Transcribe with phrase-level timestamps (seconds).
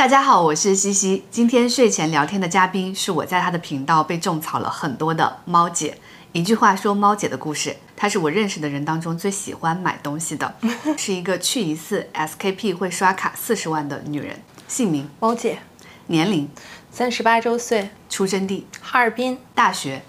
[0.00, 1.24] 大家好，我是西西。
[1.30, 5.98] 今天睡前聊天的嘉宾是我在她的频道被种草了很多的猫姐。
[6.32, 10.54] 一句话说猫姐的故事，她是我认识的人当中最喜欢买东西的，
[10.96, 14.40] 是一个去一次 SKP 会刷卡四十万的女人。
[14.66, 15.58] 姓名：猫姐，
[16.06, 16.48] 年龄：
[16.90, 20.02] 三十八周岁，出生地：哈尔滨，大学：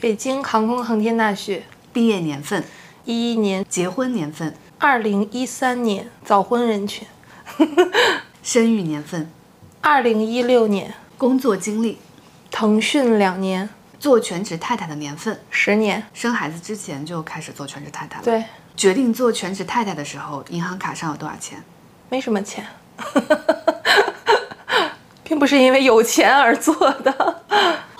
[0.00, 2.64] 北京航空航天大学，毕业年份：
[3.04, 7.06] 一一年，结婚年份：二零一三年，早婚人群，
[8.42, 9.30] 生育年份：
[9.88, 12.00] 二零一六年，工作经历：
[12.50, 18.24] 腾讯两年，做全职太太的年份：十年，生孩子之前就开始做全职太太了。
[18.24, 18.42] 对，
[18.76, 21.62] 决定做全职太太的时候，银行卡上有多少钱？
[22.08, 22.66] 没什么钱，
[25.22, 27.42] 并不是因为有钱而做的。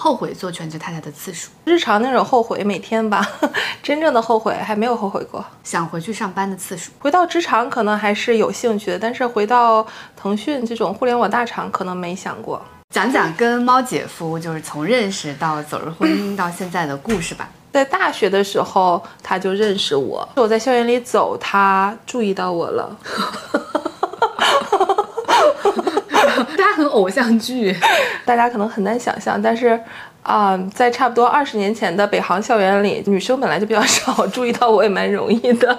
[0.07, 1.51] 后悔做全职太太的次数？
[1.65, 3.29] 日常那种后悔，每天吧。
[3.83, 5.45] 真正的后悔还没有后悔过。
[5.65, 6.93] 想回去上班的次数？
[7.01, 9.85] 回到职场可能还是有兴趣的，但是回到
[10.17, 12.63] 腾讯这种互联网大厂，可能没想过。
[12.95, 17.49] 讲讲跟猫姐夫就是从认识到走入婚姻到现在的故事吧。
[17.73, 20.29] 在大学的时候，他就认识我。
[20.37, 22.97] 我在校园里走，他注意到我了。
[26.89, 27.75] 偶像剧，
[28.25, 29.79] 大家可能很难想象，但是
[30.23, 35.79] 啊、在差不多二十年前的北航校园里，女生本来就比较少，注意到我也蛮容易的。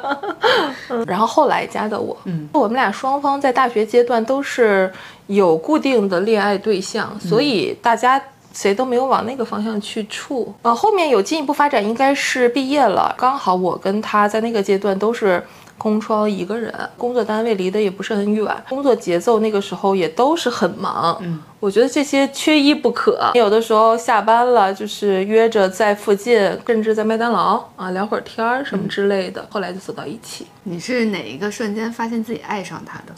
[0.90, 4.90] 嗯 然后后来加的我，嗯，我们俩双方在大学阶段都是
[5.28, 8.22] 有固定的恋爱对象，所以大家。
[8.54, 15.44] 谁都没有往那个方向去处，呃，后面有进一步发展，应该是毕业了，刚好我跟他在那个阶段都是
[15.78, 23.32] 空窗一个人，工作单位离得也不是很远，工作节奏那个时候也都是很忙，嗯，我觉得这些缺一不可。
[23.36, 30.48] 有的时候下班了，就是约着在附近，甚至在麦当劳啊聊会儿天儿什么之类的，后来就走到一起。
[30.64, 33.14] 你是哪一个瞬间发现自己爱上他的？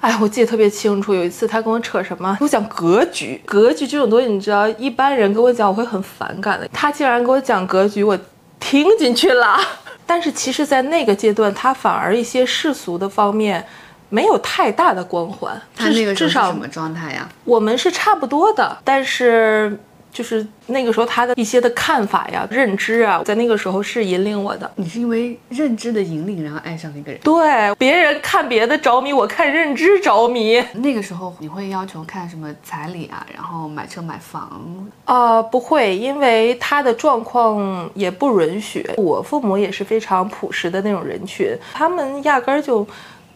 [0.00, 8.18] 哎，我记得特别清楚，有一次他跟我扯什么，跟我讲格局，格局这种东西，你知道，一般人跟我讲我会很反感的，他竟然给我讲格局，我
[8.60, 9.58] 听进去了。
[10.06, 13.64] 但是其实，在那个阶段，他反而一些世俗的方面
[14.08, 17.28] 没有太大的光环，他那个至少什么状态呀？
[17.44, 19.78] 我们是差不多的，但是
[20.12, 24.70] 就是那个时候他的一些的看法呀、认知啊，在那个时候是引领我的。
[24.76, 27.20] 你是因为认知的引领，然后爱上了一个人。
[27.22, 30.62] 对，别人看别的着迷，我看认知着迷。
[30.74, 34.62] 那个时候你会要求看什么彩礼啊，然后买车买房，
[35.04, 38.84] 呃，不会，因为他的状况也不允许。
[38.96, 42.86] 我父母也是非常朴实的那种人群，他们压根儿就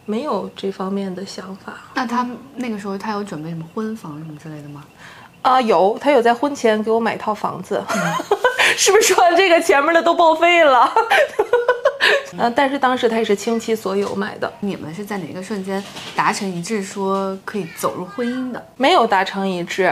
[0.05, 1.73] 没有这方面的想法。
[1.93, 4.83] 那他那个时候他有准备什么婚房什么之类的吗？
[5.45, 7.79] 啊、有，他有在婚前给我买一套房子，
[8.75, 10.91] 是不是说完这个前面的都报废了？
[12.35, 15.81] 呃，但是当时他也是倾其所有买的，你们是在哪个瞬间
[16.15, 18.65] 达成一致，说可以走入婚姻的？
[18.75, 19.91] 没有达成一致，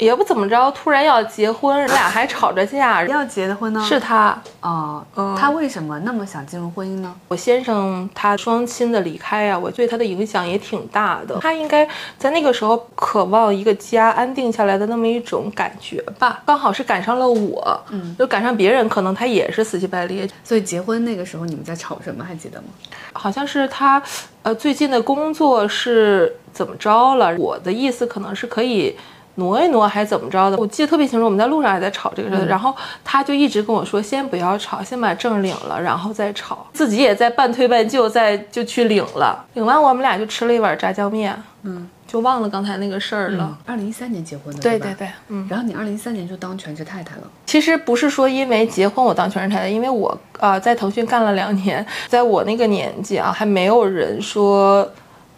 [0.00, 3.04] 也不怎么着，突然要结婚，人俩还吵着架。
[3.04, 3.84] 要结的婚呢？
[3.86, 7.14] 是他，哦，嗯他为什么那么想进入婚姻呢？
[7.28, 11.38] 我先生他双亲的离开啊，我对他的影响也挺大的。
[11.40, 11.86] 他应该
[12.18, 20.26] 在那个时候渴望一个家安定下来的那么一种感觉吧，刚好是赶上了我，嗯，就赶上别人，可能他也是死乞白赖。
[20.42, 22.24] 所以结婚那个时候你们在吵什么？
[22.24, 22.68] 还记得吗？
[23.12, 24.02] 好像是他，
[24.44, 27.36] 呃，最近的工作是怎么着了？
[27.36, 28.96] 我的意思可能是可以。
[29.40, 30.56] 挪一挪还怎么着的？
[30.56, 36.66] 我记得特别清楚，我们在路上还在吵这个事儿，嗯然后他就一直跟我说，先不要吵，先把证领了，然后再吵。
[36.72, 39.44] 自己也在半推半就，再就去领了。
[39.54, 43.56] 领完我们俩就吃了一碗炸酱面，嗯，就忘了刚才那个事儿了。
[43.66, 45.46] 二零一三年结婚的，对对对，嗯。
[45.50, 54.86] 然后你二零一三年就当全职太太了，其实不是说因为结婚我当全职太太，因为我呃在腾讯干了两年，在我那个年纪啊，还没有人说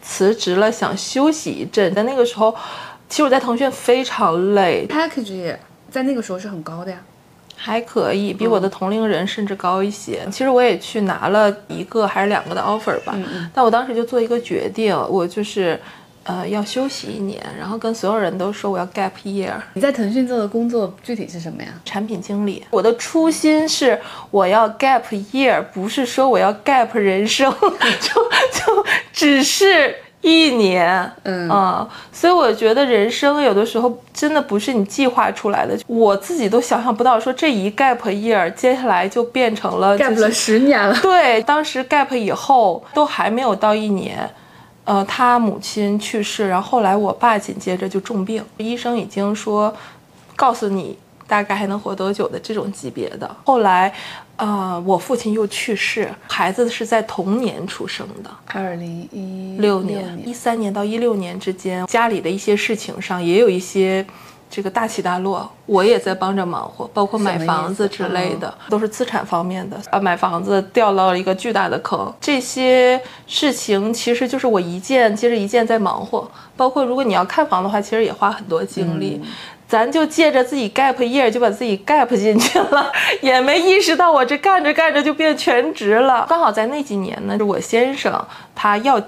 [0.00, 1.94] 辞职了想休息一阵。
[1.94, 2.54] 在那个时候，
[3.12, 6.96] 其实我在腾讯非常累，package 也在那个时候是很高的呀。
[7.54, 10.26] 还可以比我的同龄人甚至高一些。
[10.30, 13.14] 其实我也去拿了一个还是两个的 offer 吧，
[13.52, 15.78] 但我当时就做一个决定，我就是
[16.24, 19.52] 呃要休息一年，然后跟所有人都说我要 gap year。
[19.74, 21.68] 你在腾讯做的工作具体是什么呀？
[21.84, 24.00] 产品经理，我的初心是
[24.30, 27.52] 我要 gap year，不是说我要 gap 人生，
[28.00, 28.22] 就
[28.54, 40.96] 就只是一年，嗯啊、所以我觉得人生有的时候真的不是你计划出来的，我自己都想象不到，说这一 gap year 接下来就变成了、就是、gap 了十年了。
[41.02, 44.30] 对，当时 gap 以后都还没有到一年，
[44.84, 49.74] 呃，他母亲去世，然后后来我爸紧接着就重病，医生已经说，
[50.36, 50.96] 告诉你
[51.26, 53.28] 大概还能活多久的这种级别的。
[53.44, 53.92] 后来，
[54.36, 64.04] 呃，我父亲又去世，孩子是在同年出生的，二零一六年，一三年到一六年之间，家里的一些事情上也有一些。
[64.54, 69.98] 这个大起大落，我也在帮着忙活，包括买房子之类的，都是资产方面的啊。
[69.98, 76.30] 买房子掉到了一个巨大的坑，这些事情其实就是我一件接着一件在忙活。
[76.54, 79.22] 包括如果你要看房的话，其实也花很多精力。
[79.72, 82.92] 咱就借着自己 gap year 就把自己 gap 进去了，
[83.22, 86.26] 也没意识到我这干着干着就变全职了。
[86.28, 88.22] 刚好在那几年呢，我先生
[88.54, 89.00] 他要。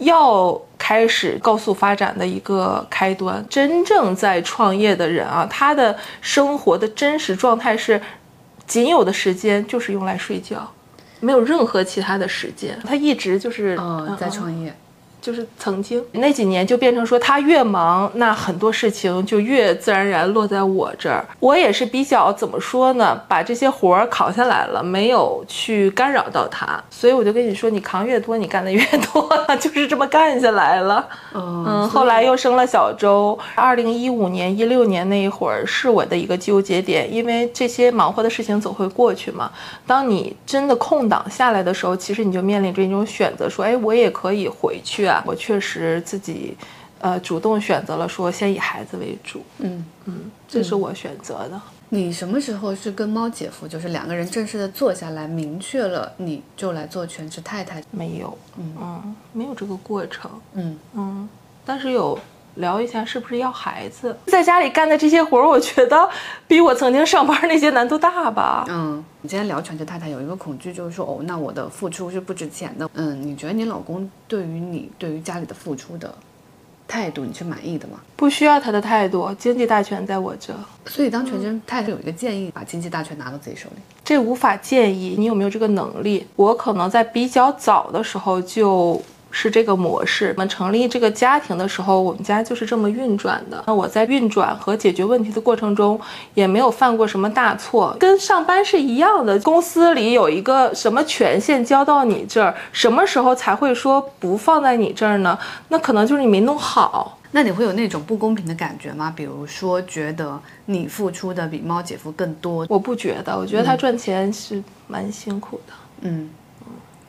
[0.00, 3.44] 要开始高速发展的一个开端。
[3.50, 8.00] 真正在创业的人啊，他的生活的真实状态是，
[8.66, 10.72] 仅有的时间就是用来睡觉，
[11.20, 12.80] 没有任何其他的时间。
[12.86, 13.78] 他一直就是
[14.18, 14.74] 在创业。
[15.20, 21.24] 就是曾经那几年，就变成说他越忙，那很多事情就越自然而然落在我这儿。
[21.38, 26.82] 我也是比较怎么说呢，把这些活儿扛下来了，没有去干扰到他。
[26.90, 28.82] 所以我就跟你说，你扛越多，你干的越
[29.12, 29.28] 多，
[29.60, 31.06] 就是这么干下来了。
[31.34, 33.38] 嗯，后来又生了小周。
[33.54, 39.50] 二零一五年、一六年那一会儿是我的一个纠结点，因为这些忙活的事情总会过去嘛。
[39.86, 45.09] 当你真的空档下来的时候，其实你就面临着一种选择，说，哎，我也可以回去。
[45.26, 46.56] 我确实自己，
[47.00, 49.42] 呃，主动选择了说先以孩子为主。
[49.58, 51.60] 嗯嗯，这是我选择的。
[51.92, 57.82] 你什么时候是跟猫姐夫，就是两个人正式的坐下来，明确了你就来做全职太太？
[57.90, 60.30] 没有，嗯嗯，没有这个过程。
[60.54, 61.28] 嗯嗯，
[61.64, 62.16] 但是有
[62.56, 66.08] 聊一下是不是要孩子，在家里干的这些活儿，我觉得
[66.46, 68.64] 比我曾经上班那些难度大吧。
[68.68, 69.04] 嗯。
[69.22, 72.88] 你今天聊全职太太有一个恐惧，就是说哦，那我的付出是不值钱的。
[72.94, 76.14] 嗯，你觉得你老公对于你对于家里的付出的
[76.88, 78.00] 态度，你是满意的吗？
[78.16, 80.54] 不需要他的态度，经济大权在我这。
[80.86, 83.82] 所以当全职太太有一个建议，把经济大权拿到自己手里。
[84.02, 86.26] 这无法建议，你有没有这个能力？
[86.36, 89.00] 我可能在比较早的时候就。
[89.30, 90.32] 是这个模式。
[90.36, 93.62] 我们成立这个家庭的时候，我们家就是这么运转的。
[93.66, 96.00] 那我在运转和解决问题的过程中，
[96.34, 99.38] 也没有犯过什么大错，跟上班是一样的。
[99.40, 105.38] 公司里有一个什么权限交到你这儿，什么时候才会说不放在你这儿呢？
[105.68, 107.18] 那可能就是你没弄好。
[107.32, 109.12] 那你会有那种不公平的感觉吗？
[109.16, 110.36] 比如说觉得
[110.66, 112.66] 你付出的比猫姐夫更多？
[112.68, 115.72] 我不觉得，我觉得他赚钱是蛮辛苦的。
[116.00, 116.28] 嗯。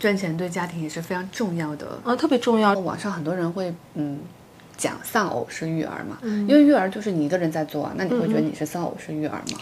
[0.01, 2.73] 赚钱对家庭也是非常重要的啊，特别重要。
[2.73, 4.17] 网上很多人会嗯
[4.75, 9.59] 讲丧偶式育儿嘛，因为育儿就是你一个人在做啊，那你会觉得你是丧偶式育儿吗？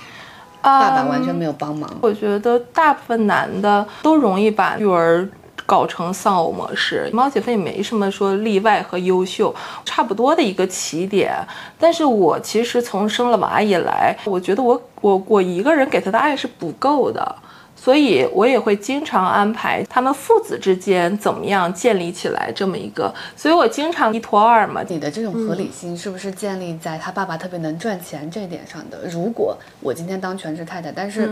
[0.62, 1.94] 爸爸完全没有帮忙。
[2.02, 5.28] 我觉得大部分男的都容易把育儿
[5.66, 9.54] 搞成丧偶模式，猫姐夫也没什么说例外和优秀，
[9.84, 11.36] 差不多的一个起点。
[11.78, 17.36] 但是我其实从生了娃以来，我觉得我我我一个人给他的爱是不够的。
[17.82, 24.84] 所以我也会经常安排他们父子之间怎么样建立起来这么一个，所以我经常一拖二嘛。
[24.90, 29.08] 你的这种合理性是不是建立在他爸爸特别能赚钱这一点上的？
[29.10, 31.30] 如果我今天当全职太太，但是。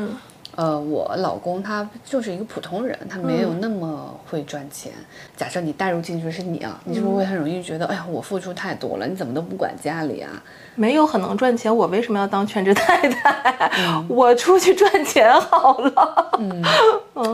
[0.57, 4.91] 呃，我老公他就是一个普通人，他没有那么会赚钱。
[5.35, 10.31] 假设你带入进去是你啊，你是不是会很容易觉得，哎呀，我付出太多了，你怎么都不管家里啊？
[10.73, 13.71] 没有很能赚钱，我为什么要当全职太太？
[14.09, 16.31] 我出去赚钱好了。
[16.39, 16.63] 嗯，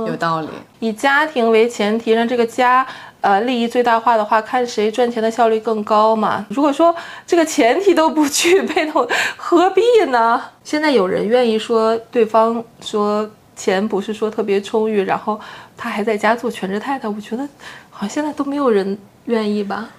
[0.06, 0.50] 有道理。
[0.82, 2.86] 以家庭为前提，让这个家。
[3.24, 6.46] 呃，利益最大化的话，看谁赚钱的效率更高嘛。
[6.50, 6.94] 如果说
[7.26, 10.44] 这个前提都不具备，那何必呢？
[10.62, 15.40] 现在有人愿意说对方说钱不是说特别充裕，然后
[15.78, 17.48] 他还在家做全职太太，我觉得
[17.90, 19.90] 好像现在都没有人愿意吧。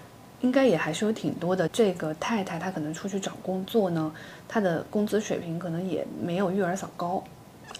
[0.42, 1.66] 应该也还是有挺多的。
[1.68, 4.12] 这个太太她可能出去找工作呢，
[4.46, 7.24] 她的工资水平可能也没有育儿嫂高。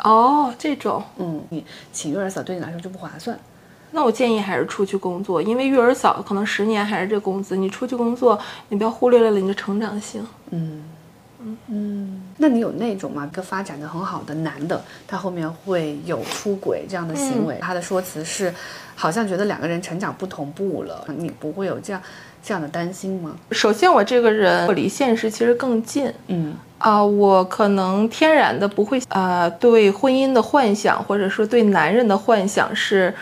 [0.02, 3.38] 哦，这种，嗯，你请育儿嫂对你来说就不划算。
[3.94, 7.56] 那我建议还是出去工作，因为育儿嫂可能十年还是这工资。
[7.56, 8.36] 你出去工作，
[8.68, 10.26] 你不要忽略了你的成长性。
[10.50, 10.82] 嗯
[11.40, 12.22] 嗯嗯。
[12.36, 13.24] 那你有那种吗？
[13.24, 17.56] 一个发展的很好的男的，他后面会有出轨这样的行为？
[17.62, 18.52] 他的说辞是，
[18.96, 21.04] 好像觉得两个人成长不同步了。
[21.16, 22.02] 你不会有这样
[22.42, 23.36] 这样的担心吗？
[23.52, 26.12] 首先，我这个人我离现实其实更近。
[26.26, 33.14] 嗯啊，我可能天然的不会啊，对婚姻的幻想，或者说对男人的幻想是。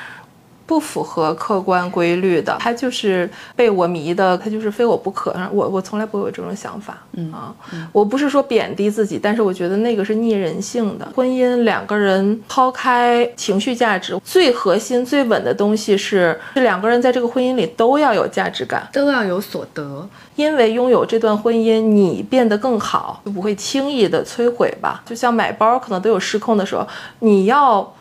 [0.73, 5.37] 不符合客观规律的，他就是被我迷的，他就是非我不可。
[5.53, 7.55] 我我从来不会有这种想法，嗯啊，
[7.93, 11.07] 我不是说贬低自己，但是我觉得那个是逆人性的。
[11.15, 20.09] 婚姻两个人抛开情绪价值，最核心、最稳的东西是，是两个人在这个婚姻里都要有价值感，都要有所得。
[20.37, 25.03] 因为拥有这段婚姻，你变得更好，就不会轻易的摧毁吧？
[25.05, 26.89] 就像买包，可能都有失控的时候，
[27.19, 27.93] 你要。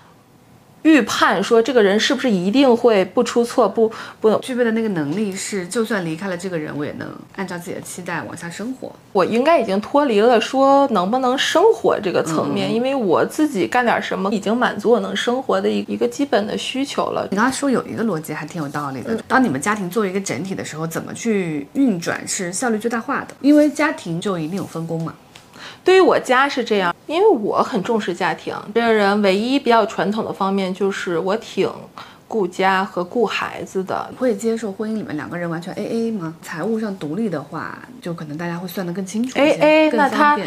[0.84, 8.92] 预判说这个人是不是一定会不出错，不不具备的那个能力是，就算离开了这个人，我也能按照自己的期待往下生活。
[9.14, 17.28] 我应该已经脱离了说能不能生活这个层面，因为我自己干点什么已经满足我能生活的一一个基本的需求了。
[17.30, 23.36] 你刚才说有一个逻辑还挺有道理的，当你们家庭作为一个整体的时候，怎么去运转是效率最大化的？
[23.42, 25.14] 因为家庭就一定有分工嘛。
[25.84, 28.56] 对于我家是这样，因为我很重视家庭。
[28.74, 31.70] 这个人唯一比较传统的方面就是我挺
[32.28, 34.10] 顾家和顾孩子的。
[34.18, 36.34] 会接受婚姻里面两个人完全 A A 吗？
[36.42, 40.40] 财务上独立的话，就可能大家会算得更清楚 A A，那他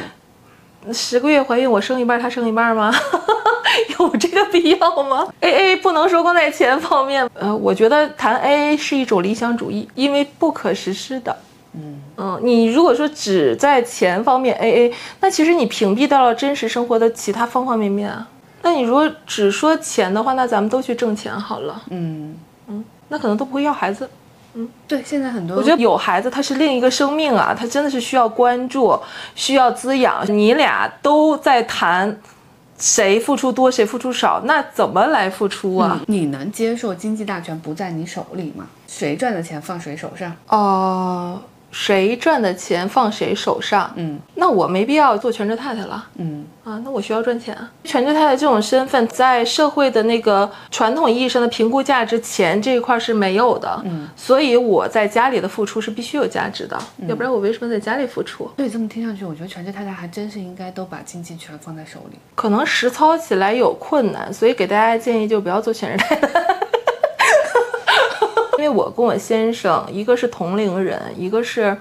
[0.93, 2.93] 十个月怀孕，我生一半，他生一半吗？
[3.99, 7.29] 有这个必要吗？A A 不能说光在钱方面。
[7.35, 11.37] 呃，我觉得谈 A A 是一种理想主义，因为不可实施的。
[11.75, 18.29] 嗯嗯，你如果说只在钱方面 A A，那其实你屏蔽掉了真实生活的其他方方面面啊。
[18.63, 21.83] 那你如果只说钱的话，那咱们都去挣钱好了。
[21.91, 22.35] 嗯
[22.69, 24.09] 嗯，那可能都不会要孩子。
[24.55, 28.97] 嗯，对，现在很多我觉得有孩子他是另一个生命啊，他真的是需要关注，
[29.35, 30.25] 需要滋养。
[30.29, 32.17] 你俩都在谈
[32.79, 36.01] 谁付出多，谁付出少，那怎么来付出啊？
[36.07, 38.65] 你能接受经济大权不在你手里吗？
[38.87, 40.33] 谁赚的钱放谁手上？
[40.47, 41.43] 哦。
[41.75, 46.47] 谁赚的钱放谁手上，嗯，那我没必要做全职太太了，嗯。
[46.65, 47.71] 啊，那我需要赚钱啊。
[47.85, 58.51] 全职太太这种身份，在社会的那个传统意义上的评估价值，钱这一块是没有的，嗯，所以我在家里的付出是必须有价值的，要不然我为什么在家里付出？
[58.57, 66.44] 对，这么听上去，我觉得全职太太还真是应该都把经济权放在手里，可能实操起来有困难，所以给大家建议就不要做全职太太。
[68.65, 71.77] 因为我跟我先生一个是同龄人，一个是，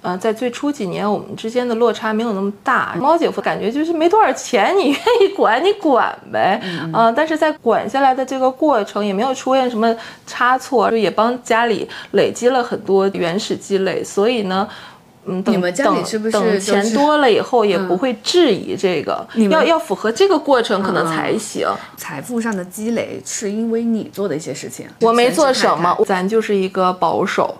[0.00, 2.94] 呃，在最初几年我们之间的落差没有那么大。
[3.00, 6.60] 猫姐夫感觉就是没多少钱，你愿意管你管呗，
[6.94, 9.92] 嗯，但是在管下来的这个过程也没有出现什么
[10.24, 14.68] 差错，就也帮家里累积了很多原始积累，所以呢。
[15.30, 19.26] 嗯，你们家里是不是等钱多了以后也不会质疑这个？
[19.50, 21.66] 要要符合这个过程可能才行。
[21.96, 27.56] 财富上的积累是因为你做的一些事情，我没做什么，咱就是一个保守。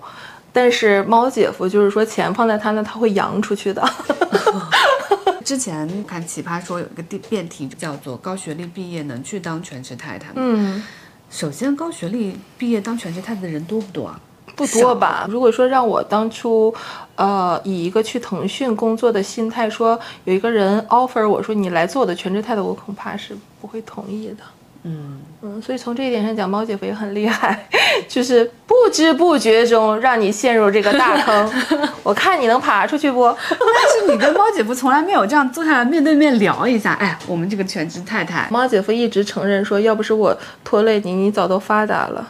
[0.52, 3.88] 但是猫姐夫就是说钱放在他那，他会扬出去的。
[5.44, 10.34] 之前看奇葩说有一个辩辩题叫做高学历毕业能去当全职太太吗？
[10.36, 10.82] 嗯，
[11.30, 14.20] 首先高学历毕业当全职太太的人多不多啊？
[14.67, 15.26] 不多吧？
[15.29, 16.73] 如果说让我当初，
[17.17, 24.45] 呃，以一个去腾讯工作的心态说，有一个人 offer 我说你来做我的全职太太，我恐怕是不会同意的。
[24.83, 27.67] 嗯嗯，所以从这一点上讲，猫姐夫也很厉害，
[28.09, 31.52] 就是不知不觉中让你陷入这个大坑。
[32.02, 33.25] 我看你能爬出去不？
[33.50, 36.95] 但是你跟猫姐夫从来没有这样坐下来面对面聊一下。
[36.95, 42.26] 哎，我们这个全职太太，猫姐夫一直承认说，要不是我拖累你，你早都发达了。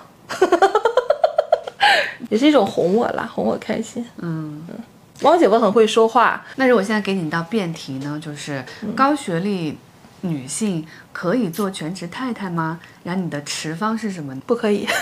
[2.28, 4.04] 也是一种哄我啦，哄我开心。
[4.18, 4.74] 嗯嗯，
[5.22, 6.44] 王姐夫很会说话。
[6.56, 9.78] 那如果现在给你一道辩题呢，就是高学历
[10.22, 12.78] 女性可以做全职太太吗？
[13.02, 14.34] 然后你的持方是什么？
[14.46, 14.86] 不可以。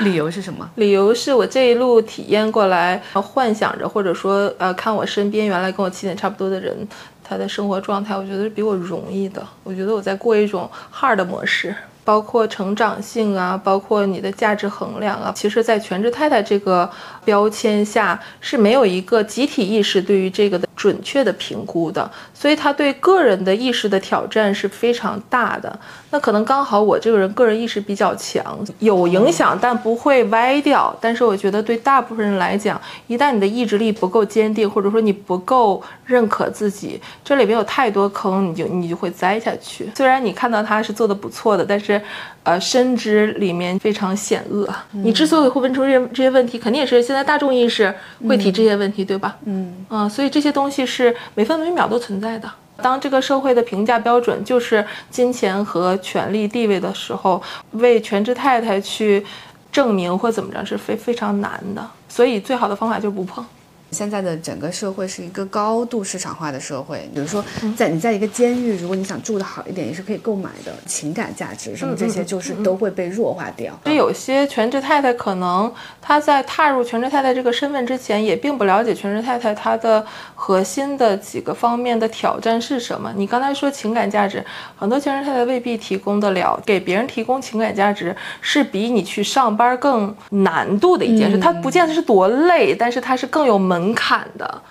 [0.00, 0.68] 理由是什么？
[0.76, 6.76] 理由是我这一路体验过来，幻想着或者说呃，看我身边原来跟我起点差不多的人，
[7.24, 9.44] 他的生活状态，我觉得是比我容易的。
[9.64, 11.74] 我觉得我在过一种 hard 模式。
[12.08, 16.90] 包括成长性啊，包括你的价值衡量啊，其实，在全职太太这个
[17.22, 25.78] 标签下是没有一个集体意识对于这个的准确的评估的，所以他对个人的意识的挑战是非常大的。
[26.10, 30.96] 那可能刚好我这个人个人意识比较强，有影响，但不会歪掉。
[31.02, 39.90] 但是我觉得对大部分人来讲，一旦你的意志力不够坚定，或者说你不够认可自己，这里边有太多坑，你就你就会栽下去。
[39.94, 41.97] 虽然你看到他是做的不错的，但是。
[42.42, 44.68] 呃，深知里面非常险恶。
[44.92, 47.94] 你之所以会问出这些这些问题，肯定也是现在大众意识
[48.26, 49.36] 会提这些问题，对吧？
[49.44, 52.50] 嗯啊，所以这些东西是每分每秒都存在的。
[52.80, 59.26] 当这个社会的评价标准就是金钱和权力地位的时候，为全职太太去
[59.72, 61.84] 证明或怎么着是非非常难的。
[62.08, 63.44] 所以最好的方法就是不碰。
[63.90, 67.44] 现在的整个社会是一个高度市场化的社会，比如说
[67.76, 73.78] 在你在一个监狱，如果你想住的好一点，也是可以购买的，情感价值什么这些就是都会被弱化掉。
[73.84, 80.04] 所以有些全职太太可能她在踏入全职太太这个身份之前，也并不了解全职太太她的
[80.34, 83.12] 核心的几个方面的挑战是什么。
[83.16, 84.44] 你刚才说情感价值，
[84.76, 91.38] 很多全职太太未必提供得了，给别人提供情感价值是比你去上班更难度的一件事。
[91.38, 94.62] 它不见得是多累，但是它是更有门门槛的。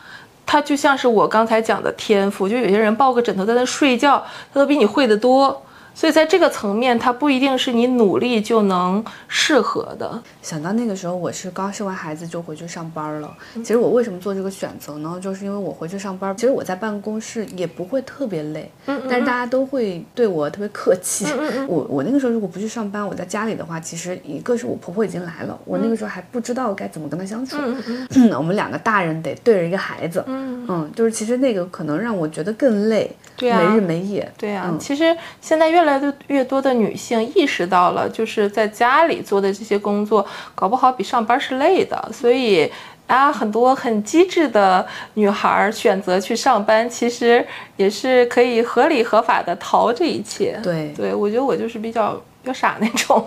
[0.45, 4.23] 它就像是我刚才讲的天赋，就有些人抱个枕头在那睡觉，
[4.53, 5.61] 他都比你会的多。
[5.97, 10.21] 所以在这个层面，它不一定是你努力就能适合的。
[10.43, 13.35] 想到那个时候，我是刚生完孩子就回去上班了。
[13.55, 15.19] 其实我为什么做这个选择呢？
[15.19, 21.25] 就是因为我回去上班，其实我在办公室也不会特别累，嗯但是大家都会对我特别客气。
[21.35, 27.57] 嗯我我那个时候如果不去上班，我在家里的话，其实一个是我婆婆已经来了，我那个时候还不知道该怎么跟她相处。
[27.59, 30.23] 嗯嗯， 我们两个大人得对着一个孩子。
[30.27, 34.29] 嗯嗯，就是其实那个可能让我觉得更累，对啊没日没夜。
[34.37, 42.69] 对呀、嗯其实现在越来的越多的女性意识到了，就是在家里做的这些工作，搞不好比上班是累的，所以。
[43.07, 50.59] 啊，很多很机智的女孩儿选择去上班，其实也是可以合理合法的逃这一切。
[50.61, 53.25] 对对，我觉得我就是比较比较傻那种。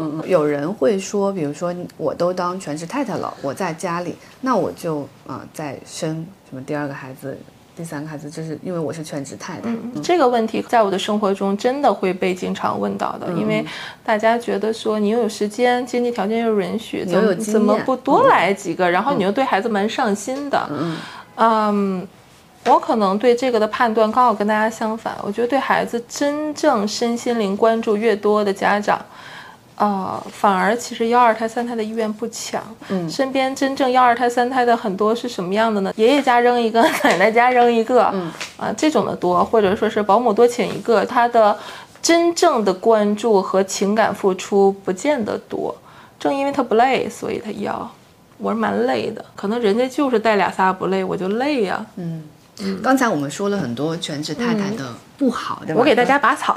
[0.00, 7.36] 嗯，有人会说，比如说我都当全职太太了，我在家里，那我就啊、呃再生什么第二个孩子、
[7.78, 9.70] 第三个孩子，就是因为我是全职太太。
[9.70, 13.64] 嗯这个问题在我的生活中真的会被经常问到的，嗯因为
[14.04, 18.90] 大家觉得说你又有时间，经济条件又允许，怎么怎么不多来几个？
[18.90, 20.96] 然后你又对孩子蛮上心的，嗯
[21.36, 22.08] 嗯，
[22.64, 25.14] 我可能对这个的判断刚好跟大家相反。
[25.22, 29.00] 我觉得对孩子真正身心灵关注越多的家长，
[29.78, 32.62] 呃，反而其实要二胎、三胎的意愿不强。
[32.88, 35.92] 嗯身边真正要二胎、三胎的很多是什么样的呢？
[35.96, 41.56] 爷爷家扔一个，奶奶家扔一个，嗯啊，这种的多，或者说是保姆多请一个，他的
[42.02, 45.74] 真正的关注和情感付出不见得多。
[46.18, 47.90] 正因为他不累，所以他要。
[48.40, 52.22] 我是蛮累的，可能人家就是带俩仨不累，我就累呀、嗯。
[52.60, 55.80] 嗯刚才我们说了很多全职太太的不好，对吧？
[55.80, 56.56] 我给大家拔草。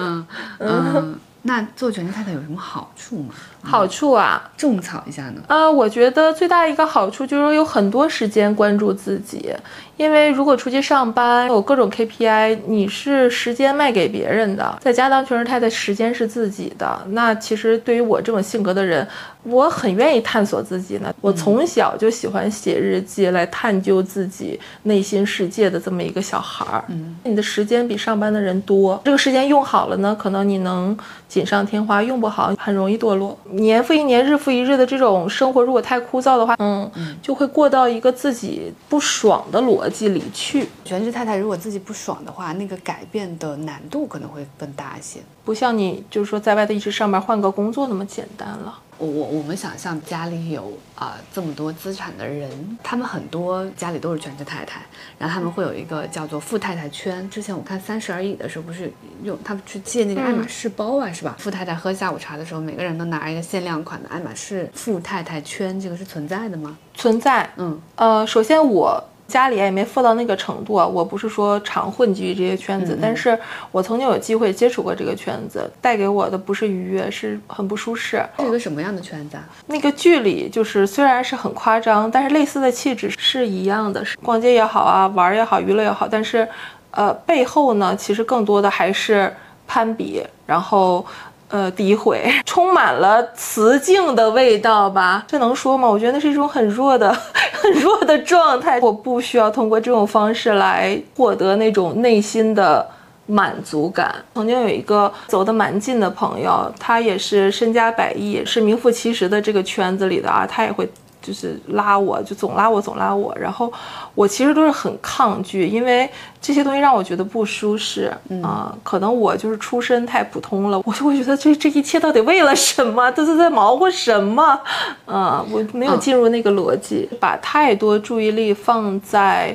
[0.00, 0.26] 嗯
[0.60, 3.34] 嗯， 那做全职太太有什么好处吗？
[3.62, 5.42] 好处啊，种草一下呢？
[5.48, 9.52] 啊，我觉得最大一个好处就是有很多时间关注自己，
[9.96, 17.00] 因为如果出去上班有各种 KPI，你是时间卖给别人的，在家当全职太太，时间是自己的。
[17.08, 19.06] 那其实对于我这种性格的人，
[19.42, 21.12] 我很愿意探索自己呢。
[21.20, 26.84] 我从小就喜欢写日记来探究自己内心世界的这么一个小孩儿。
[26.88, 30.96] 嗯，你的时间比上班的人多，这个时间用好了呢，可能你能
[31.28, 33.36] 锦上添花；用不好，很容易堕落。
[33.50, 36.90] 年复一年、日复一日的这种生活，如果太枯燥的话，嗯，
[37.22, 40.68] 就会过到一个自己不爽的逻辑里去。
[40.84, 45.20] 全职太太如果自己不爽的话，那个改变的难度可能会更大一些。
[45.44, 48.78] 不像你就是说在外头一直上班换个工作那么简单了。
[48.98, 52.50] 我我我们想象家里有啊、这么多资产的人，
[52.82, 54.80] 他们很多家里都是全职太太，
[55.16, 57.28] 然后他们会有一个叫做富太太圈。
[57.30, 61.36] 之前我看《三十而已》的时候，不是用他们去借那个爱马仕包啊，是吧？
[61.38, 66.76] 富太太喝下午茶的时候，每个人都拿一个限量款的爱马仕富太太圈，这个是存在的吗？
[66.94, 73.38] 存在，嗯呃，首先我家里也没富到那个程度啊，我不是说常混迹于这些圈子，但是
[73.70, 78.24] 我曾经有机会接触过这个圈子，带给我的不是愉悦，是很不舒适。
[78.38, 79.44] 是一个什么样的圈子啊？
[79.66, 86.48] 那个剧里就是虽然是很夸张，但是类似的气质是一样的，是逛街也好啊，玩儿也好，娱乐也好，但是，
[86.90, 89.30] 呃，背后呢，其实更多的还是
[89.66, 91.04] 攀比，然后。
[91.48, 95.24] 呃，诋毁， 充满了雌竞的味道吧？
[95.26, 95.88] 这能说吗？
[95.88, 97.10] 我觉得那是一种很弱的、
[97.52, 98.78] 很弱的状态。
[98.80, 102.86] 我不需要通过这种方式来获得那种内心的
[103.26, 104.14] 满足感。
[104.34, 110.88] 曾经有一个走得蛮近的朋友，他也是身家百亿，是名副其实的这个圈子里的啊，他也会。
[111.28, 113.70] 就是拉我，就总拉我，总拉我，然后
[114.14, 116.08] 我其实都是很抗拒，因为
[116.40, 118.10] 这些东西让我觉得不舒适
[118.42, 123.10] 啊、可能我就是出身太普通了，我就会觉得这这一切到底为了什么？
[123.12, 124.58] 都是在忙活什么？
[125.04, 129.54] 啊、我没有进入那个逻辑，把太多注意力放在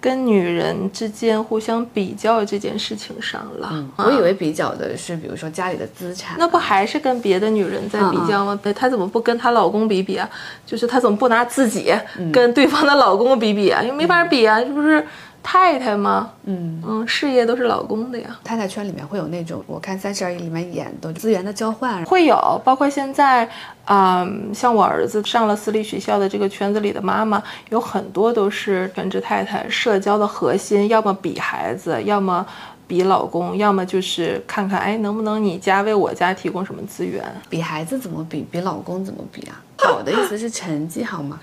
[0.00, 3.68] 跟女人之间互相比较这件事情上了。
[3.72, 6.36] 嗯，我以为比较的是，比如说家里的资产。
[6.38, 8.58] 那不还是跟别的女人在比较吗？
[8.74, 10.28] 她怎么不跟她老公比比啊？
[10.64, 11.92] 就是她怎么不拿自己
[12.32, 13.82] 跟对方的老公比比啊？
[13.82, 15.04] 因为没法比啊，是不是？
[15.42, 16.30] 太太吗？
[16.44, 18.38] 嗯，嗯，事业都是老公的呀。
[18.44, 23.48] 太太圈里面会有那种，我看《三十而已》里面演的资源的交换，会有，包括现在，
[23.86, 32.44] 嗯，像我儿子上了私立学校的这个圈子里的妈妈，有很多都是全职太太，社交的核心要么比孩子，要么
[32.86, 37.24] 比老公，要么就是看看，哎，能不能你家为我家提供什么资源？
[37.48, 38.46] 比孩子怎么比？
[38.50, 39.62] 比老公怎么比啊？
[39.78, 41.40] 好的意思是成绩好吗？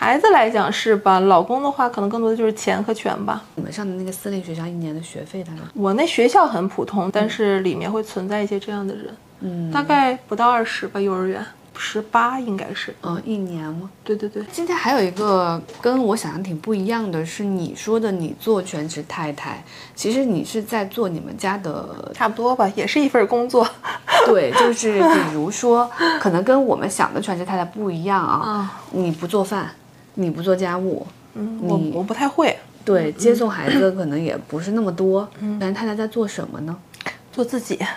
[0.00, 1.20] 孩子来讲是吧？
[1.20, 3.42] 老公的话，可能更多的就是钱和权吧。
[3.56, 5.58] 你们上的那个私立学校一年的学费大概？
[5.74, 11.44] 我那学校很普通，但是里面会存在一些这样的人，嗯，大概不到二十吧，幼儿园
[11.76, 12.94] 十八应该是。
[13.02, 13.90] 嗯，一年吗？
[14.02, 19.62] 对对对，今天还有一个跟我想象挺不一样的是，你说的你做全职太太，
[19.94, 23.68] 其实你是在做你们家的，差不多吧，也是一份工作。
[24.24, 29.70] 对，就是比如说，可能跟我们想的全职太太不一样啊，啊，你不做饭，
[30.20, 36.76] 你不做家务，嗯，我我不太会对，接送孩子可能也不是那么多，全职太太在做什么呢？
[37.32, 37.78] 做自己。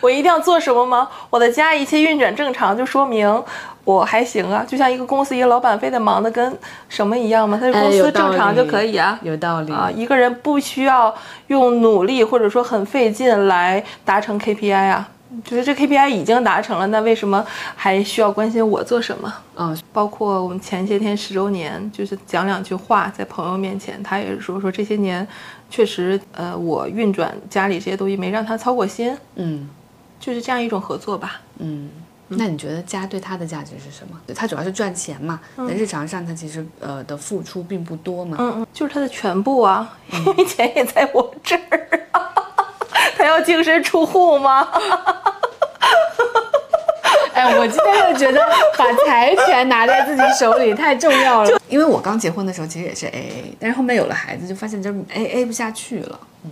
[0.00, 1.08] 我一定要做什么吗？
[1.30, 3.42] 我的家一切运转正常，就说明
[3.84, 4.62] 我还行啊。
[4.68, 6.58] 就像一个公司一个老板非得忙得跟
[6.90, 7.58] 什么一样吗？
[7.58, 9.18] 他公司正常就理可以啊。
[9.22, 11.14] 有道理啊，一个人不需要
[11.46, 15.08] 用努力或者说很费劲来达成 KPI 啊。
[15.44, 17.44] 觉得这 KPI 已经达成了，那为什么
[17.74, 19.32] 还需要关心我做什么？
[19.56, 25.26] 嗯，包括我们前些天十周年，就是讲两句话在朋友面前，他也是说说这些年
[25.70, 29.68] 确实，呃，我运转家里这些东西没让他操过心，嗯
[30.20, 31.40] 就是这样一种合作吧。
[31.58, 31.90] 嗯。
[32.28, 34.18] 那你觉得家对他的价值是什么？
[34.34, 38.38] 他主要是赚钱嘛，那日常上他其实呃的付出并不多嘛。
[38.40, 42.32] 嗯嗯，就是他的全部啊，因为 钱也在我这儿啊，
[43.24, 44.68] 他要净身出户吗？
[47.32, 48.38] 哎，我今天就觉得
[48.76, 51.58] 把财权拿在自己手里太重要了。
[51.70, 56.20] 因为我刚结婚的时候其实也是 A A，但是后面有了孩子，就发现就 A A 不下去了。
[56.44, 56.50] 嗯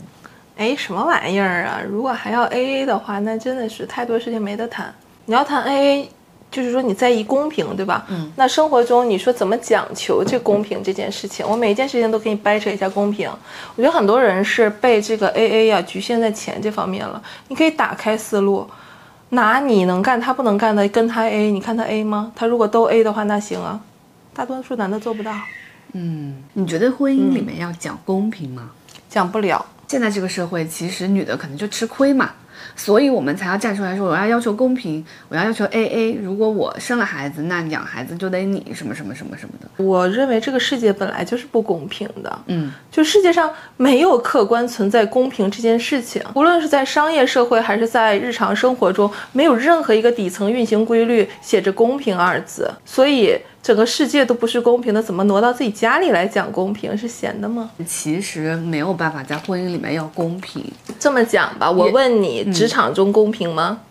[0.57, 1.81] 哎，什么玩意儿啊？
[1.87, 4.93] 如果还要 AA 的话，那真的是太多事情没得谈。
[5.27, 6.07] 你要谈 AA，
[6.53, 8.07] 就是说你在意公平，对吧？
[8.09, 8.31] 嗯。
[8.37, 11.45] 那生活中你说怎么讲求这公平这件事情？
[11.49, 13.29] 我每一件事情都给你掰扯一下公平。
[13.75, 17.21] 我觉得很多人是被这个 AA 呀、局限在钱这方面了。
[17.49, 18.69] 你可以打开思路，
[19.31, 22.31] 拿你能干他不能干的跟他 A，你看他 A 吗？
[22.37, 23.81] 他如果都 A 的话，那行啊。
[24.35, 25.31] 大多数男的做不到，
[25.93, 28.71] 嗯，你觉得婚姻里面要讲公平吗？
[29.11, 29.65] 讲不了。
[29.87, 32.31] 现在这个社会，其实女的可能就吃亏嘛，
[32.75, 36.13] 所以我们才要站出来说，我要要求公平，我要要求 A A。
[36.15, 39.85] 如果我生了孩子，那养孩子就得你什么什么什么什么的。
[39.85, 42.39] 我认为这个世界本来就是不公平的。
[42.47, 52.71] 嗯，就世界上没有客观存在公平这件事情，无论是在商业社会还是在日常生活中，没有任何一个底层运行规律写着“公平”二字。
[52.85, 56.99] 所以整个世界都不是公平的，怎么挪到自己家里来讲公平？
[56.99, 57.71] 是闲的吗？
[57.87, 60.65] 其实没有办法在婚姻里面要公平。
[60.99, 63.83] 这么讲吧，我问你，职场中公平吗？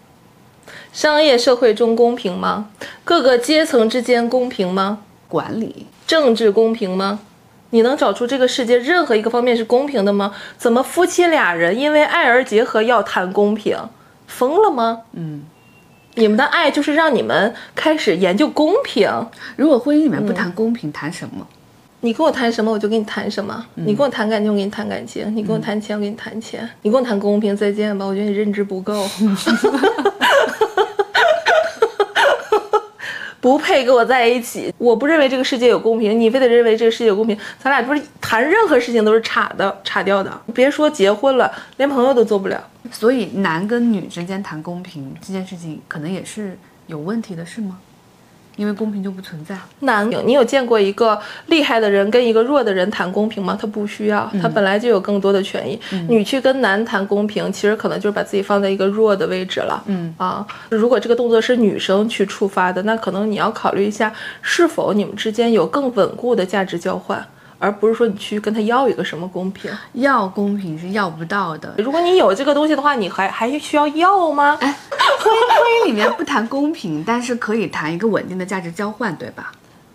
[0.91, 2.69] 商业社会中公平吗？
[3.05, 4.99] 各个阶层之间公平吗？
[5.29, 7.21] 管理政治公平吗？
[7.69, 10.33] 你能找出这个世界任何一个方面是公平的吗？
[10.57, 13.77] 怎么夫妻俩人因为爱而结合要谈公平？
[14.27, 15.03] 疯了吗？
[15.13, 15.43] 嗯，
[16.15, 19.09] 你们的爱就是让你们开始研究公平。
[19.55, 21.47] 如果婚姻里面不谈公平，谈什么？
[22.01, 23.63] 你跟我谈什么，我就跟你谈什么。
[23.75, 26.67] 你跟我谈感情，我跟你谈感情；你跟我谈钱，我跟你谈钱。
[26.81, 28.05] 你跟我谈公平，再见吧。
[28.05, 29.07] 我觉得你认知不够。
[33.41, 34.73] 不配跟我在一起。
[34.77, 40.31] 我不认为这个世界有公平，你非得认为这个世界有公平，咱俩不是谈任何事情都是岔的、岔掉的。
[40.53, 42.63] 别说结婚了，连朋友都做不了。
[42.91, 47.79] 所以男跟女之间谈公平这件事情，可能也是有问题的，是吗？
[48.57, 49.55] 因为公平就不存在。
[49.79, 53.57] 男，你有见过一个厉害的人跟一个弱的人谈公平吗？
[53.59, 55.79] 他不需要，他本来就有更多的权益。
[56.07, 59.83] 女去跟男谈公平，其实可能就是把自己放在一个弱的位置了。
[59.87, 67.25] 嗯啊，如果这个动作是女生去触发的，那可能你要考虑一下，是否你们之间有更稳固的价值交换，
[67.61, 69.71] 而不是说你去跟他要一个什么公平。
[69.93, 71.75] 要公平是要不到的。
[71.77, 74.57] 如果你有这个东西的话，你还还需要要吗？
[74.59, 79.51] 哎，婚 姻婚姻里面不谈公平，但是可以谈一个稳定的价值交换，对吧？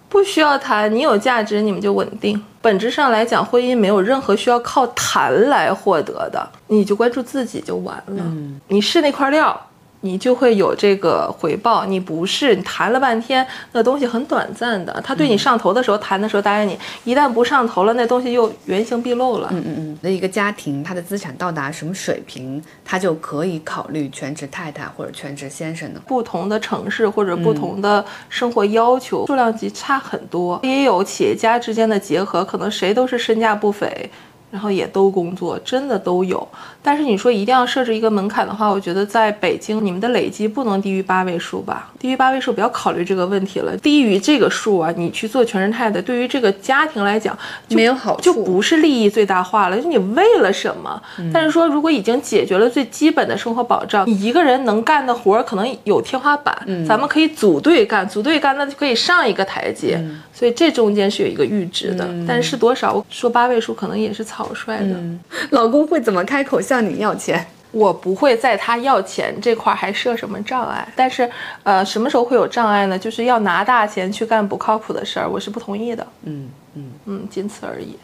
[0.08, 2.40] 不需要谈，你有价值，你们就稳定。
[2.62, 8.22] 本质上来讲，婚姻没有任何需要靠谈来获得的，你就关注自己就完了。
[8.24, 9.60] 嗯你是那块料，
[10.00, 11.84] 你就会有这个回报。
[11.84, 15.00] 你不是你谈了半天，那东西很短暂的。
[15.04, 19.48] 他对你上头的时候，谈的时候答应你，一旦不上头了，那东西又原形毕露了。
[19.50, 19.98] 嗯嗯嗯。
[20.02, 26.00] 那一个家庭，他的资产到达什么水平，他就可以考虑全职太太或者全职先生呢？
[26.06, 30.60] 不同的城市或者不同的生活要求，数量级差很多。
[30.62, 34.10] 也有企业家之间的结合，可能谁都是身价不菲。
[34.56, 36.48] 然后也都工作，真的都有。
[36.82, 41.92] 但是你说一定要设置一个门槛的话，我觉得在北京，你们的累积不能低于八位数吧？
[41.98, 43.76] 低于八位数，不要考虑这个问题了。
[43.76, 47.36] 低于这个数啊，你去做全职太太，对于这个家庭来讲
[47.68, 49.78] 没有好处，就不是利益最大化了。
[49.78, 50.98] 就你为了什么？
[51.30, 56.56] 但是说如果已经解决了最基本的生活保障，你一个人能干的活儿可能有天花板，
[56.88, 60.02] 咱们可以组队干，组队干那就可以上一个台阶。
[60.32, 63.04] 所以这中间是有一个阈值的，但是多少？
[63.10, 64.96] 说八位数可能也是草率的。
[65.50, 67.46] 老公会怎么开口向你要钱？
[67.72, 70.86] 我不会在他要钱这块还设什么障碍。
[70.96, 71.28] 但是，
[71.62, 72.98] 呃，什么时候会有障碍呢？
[72.98, 76.06] 就是要拿大钱去干不靠谱的事儿，我是不同意的。
[76.22, 77.96] 嗯嗯嗯，仅此而已。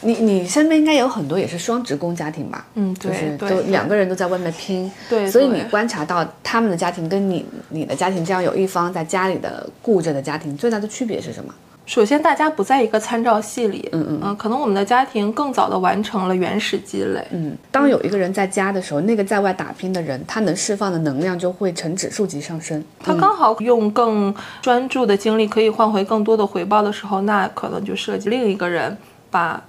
[0.00, 2.66] 你你身边应该有很多也是双职工家庭吧？
[2.74, 4.90] 嗯，对，都两个人都在外面拼。
[5.08, 11.54] 对，所以你观察到他们的家庭跟你你的家庭这样有一方在家里的顾着的家庭最大的区别是什么？
[11.86, 13.88] 首先，大家不在一个参照系里。
[13.92, 17.24] 嗯嗯可能我们的家庭更早的完成了原始积累。
[17.30, 22.84] 嗯，当有一个人在家的时候，那个在外打拼的人，他能释放的能量就会呈指数级上升。
[22.98, 28.96] 他刚好用更专注的精力可以换回更多的回报的时候，那可能就涉及另一个人
[29.30, 29.62] 把。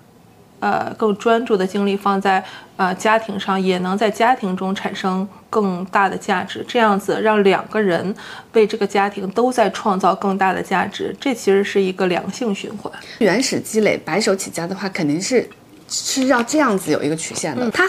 [0.60, 2.44] 呃，更专注的精力放在
[2.78, 6.66] 呃家庭上，也能在家庭中产生更大的价值。
[6.68, 8.16] 这样子让两个人
[8.54, 12.92] 为这个家庭都在创造更大的价值，这其实是一个良性循环。
[13.20, 15.48] 原始积累白手起家的话，肯定是
[15.88, 17.70] 是要这样子有一个曲线的。
[17.72, 17.88] 他。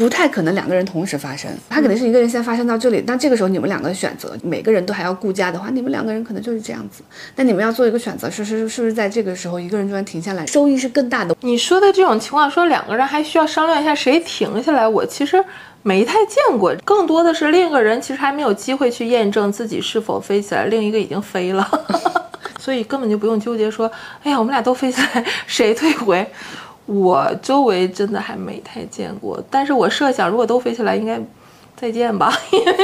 [0.00, 7.02] 不太可能两个人同时发生，他肯定是一个人先发生到这里，那这个时候你们两个选择，每个人都还要顾家的话，你们两个人可能就是这样子。
[7.36, 11.36] 那你们要做一个选择，是是是不是在这个时候一个人突然停下来，收益是更大的？
[11.42, 15.44] 你说的这种情况，说两个人还需要商量一下谁停下来，我其实
[15.82, 21.68] 没太见过，更多的是另一个人其实还没有机会去验证自己是否飞起来，另一个已经飞了，
[22.58, 26.26] 所以根本就不用纠结说，哎呀，我们俩都飞起来，谁退回？
[26.90, 31.20] 我周围真的还没太见过，但是我设想如果都飞起来，应该
[31.76, 32.74] 再见吧， 因为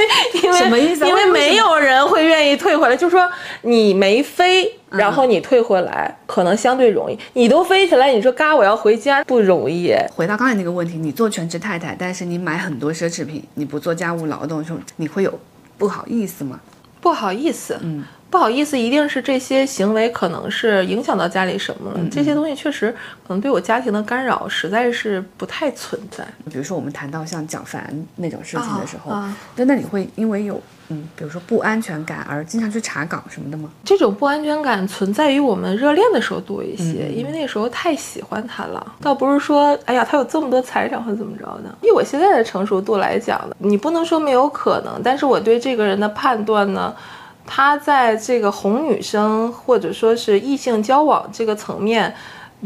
[0.44, 1.04] 因为什么意思？
[1.04, 2.96] 因为没有人会愿意退回来。
[2.96, 3.28] 就说
[3.62, 7.18] 你没飞，然后你退回来，可能相对容易。
[7.32, 9.92] 你都飞起来，你说嘎，我要回家不容易。
[10.14, 15.40] 回到刚才那个问题，你做全职太太，但是你买很多奢侈品，你不做家务劳动的时候，你会有
[15.76, 16.60] 不好意思吗？
[17.00, 18.04] 不好意思，嗯。
[18.36, 22.00] 不好意思，一定是这些行为可能是影响到家里什么了。
[22.10, 22.94] 这些东西确实
[23.26, 26.22] 可能对我家庭的干扰实在是不太存在。
[26.50, 29.10] 比如说我们谈到像蒋凡那种事情的时候，
[29.54, 33.70] 那那你会因为有嗯，比如说不安全感而经常去查岗什么的吗？
[33.82, 38.94] 这种不安全感存在于我们热恋的时候多一些，因为那时候太喜欢他了。
[39.00, 41.74] 倒不是说哎呀他有这么多财产或怎么着的。
[41.80, 46.94] 以我现在的成熟度来讲呢，你不能说没有可能，但是我对这个人的判断呢。
[47.46, 52.14] 他在这个哄女生或者说是异性交往这个层面，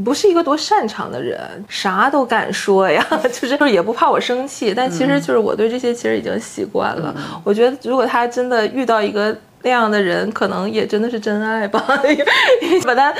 [0.04, 4.72] 不是一个多擅长的人，啥都敢说呀， 就是也不怕我生气。
[4.74, 7.14] 但其实就是我对这些其实已经习惯了。
[7.44, 9.36] 我觉得如果他真的遇到一个。
[9.62, 11.84] 那样的人可能也真的是真爱吧，
[12.86, 13.12] 把他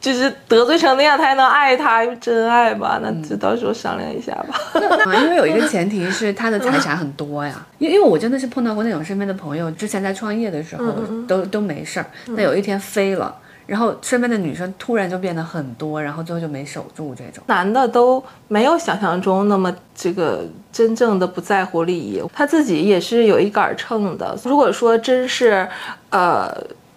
[0.00, 3.00] 就是得罪成那样，他还能爱他，真爱吧？
[3.02, 4.60] 那就到时候商量一下吧。
[5.22, 10.84] 因为有一个前提是他的财产很多呀，因 因为我真的是碰到过那种身边的朋友，之前在创业的时候
[11.26, 12.06] 都都没事儿，
[12.36, 13.34] 但有一天飞了。
[13.68, 17.44] 然后身边的女生突然就变得很多，然后最后就没守住这种。
[17.48, 24.34] 男的都没有想象中那么这个真正的不在乎利益，他自己也是有一杆秤的。
[24.42, 25.68] 如果说真是，
[26.08, 26.50] 呃，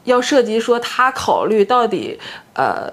[0.06, 2.18] 要涉及说他考虑到底，
[2.54, 2.90] 呃，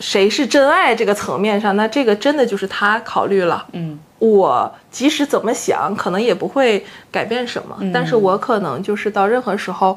[0.00, 3.64] 谁是真爱这个层面上，那这个真的就是他考虑了。
[3.74, 9.96] 嗯，我即使怎么想，可能也不会改变什么，但是我可能就是到任何时候。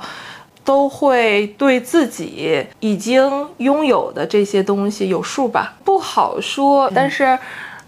[0.64, 5.76] 都会对自己已经拥有的这些东西有数吧？
[5.84, 6.90] 不好说。
[6.94, 7.38] 但是，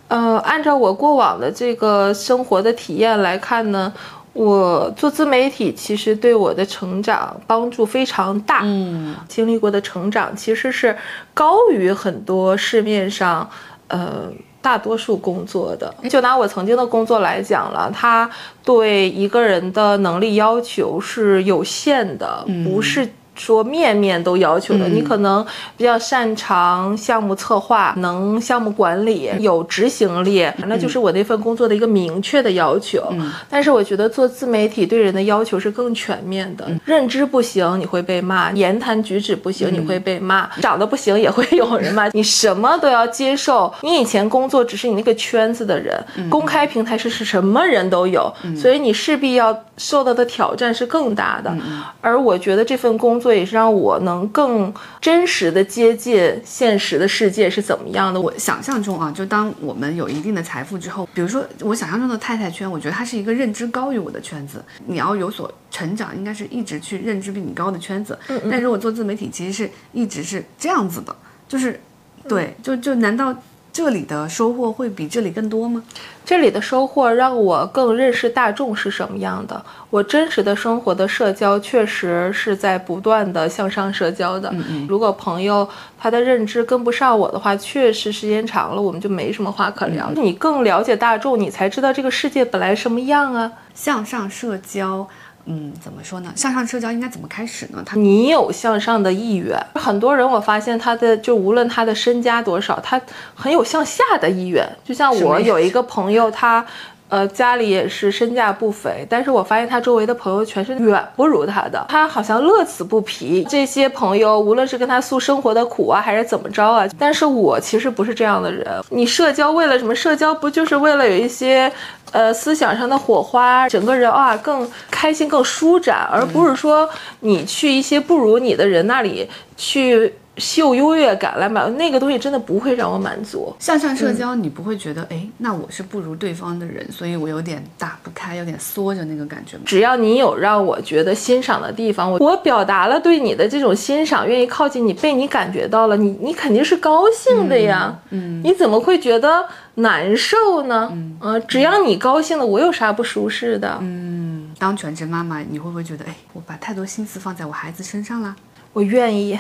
[0.08, 3.94] 呃，按照我过往的这个生活的体验来看呢，
[4.34, 8.62] 我做自媒体其实对我的成长帮助非常大。
[8.64, 10.98] 嗯，经历过的成长其实是
[11.34, 13.50] 高于很多市面上，
[13.88, 14.32] 呃。
[14.66, 18.28] 大多数工作的，就拿我曾经的工作来讲了，他
[18.64, 25.46] 对一个人的能力要求是有限的，不是说面面都要求的，你可能
[25.78, 33.04] 比较擅长项目策划，能项目管理，有执行力，那就是我那份工作的一个明确的要求。
[33.50, 43.74] 但是我觉得做自媒体对人的要求是更全面的，认知不行你会被骂，言谈举止不行你会被骂，长得不行也会有人骂， 你什么都要接受。
[43.82, 51.54] 你以前工作只是你那个圈子的人，公开平台是是什么人都有，所以你势必要受到的挑战是更大的。
[52.02, 58.20] 而我觉得这份工作也是让我能更真实的接近现实的世界是怎么样的。
[58.20, 64.64] 我想象中啊，就当我们有一定的财富之后，比如说我想象中的太太圈，我觉得它是一个认知高于我的圈子。
[64.86, 68.18] 你要有所成长，应该是一直去认知比你高的圈子。
[68.28, 71.16] 嗯嗯但如果做自媒体，其实是一直是这样子的，
[71.48, 71.80] 就是
[72.28, 73.36] 对，就就难道？
[73.76, 75.84] 这里的收获会比这里更多吗？
[76.24, 79.62] 这里的收获让我更认识大众是什么样的。
[79.90, 84.50] 我真实的生活的社交确实是在不断的向上社交的。
[84.88, 85.68] 如果朋友
[86.00, 90.10] 他的认知跟不上我的话，确实时间长了我们就没什么话可聊。
[90.16, 93.52] 你更了解大众，你才知道这个世界本来什么样啊。
[93.74, 95.06] 向上社交。
[95.46, 96.34] 嗯，怎么说呢？
[96.36, 97.84] 向上社交应该怎么开始呢？
[97.86, 103.00] 他你有向上的意愿，很多人我发现他的就无论他的身家多少，他
[103.34, 104.68] 很有向下的意愿。
[104.84, 106.66] 就像我有一个朋友，他。
[107.08, 113.46] 呃，家里也是身价不菲，但是我发现他周围的朋友全是远不如他的，他好像乐此不疲。
[113.48, 118.66] 这些朋友无论是跟他诉生活的苦啊，还是怎么着啊，但是我其实不是这样的人。
[118.90, 119.94] 你社交为了什么？
[119.94, 121.72] 社交不就是为了有一些，
[122.12, 126.90] 呃，思想上的火花，整个人啊更开心、更舒展，而不是说
[127.20, 130.12] 你去一些不如你的人那里去。
[130.38, 133.56] 秀优越感来满那个东西真的不会让我满足。
[133.60, 139.64] 向上社交，你不会觉得哎，那我是不如对方的人，所以我有点打不开，有点缩着那个感觉吗？
[139.66, 147.98] 只要你有让我觉得欣赏的地方，我我表达了对你的这种欣赏，愿意靠近你，被你感觉到了，你你肯定是高兴的呀。
[148.10, 149.46] 嗯，你怎么会觉得
[149.76, 150.92] 难受呢？
[151.22, 153.78] 嗯，只要你高兴了，我有啥不舒适的？
[153.82, 158.36] 嗯，当全职妈妈，你会不会觉得哎，我把太多心思放在我孩子身上了？
[158.76, 159.40] 我愿意，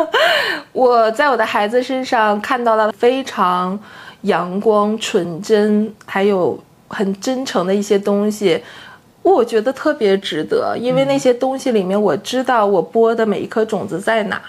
[0.72, 3.78] 我在我的孩子身上看到了非常
[4.22, 8.58] 阳光、纯真，还有很真诚的一些东西，
[9.20, 14.40] 我觉得特别值得，因为那些东西里面，我知道我播的每一颗种子在哪。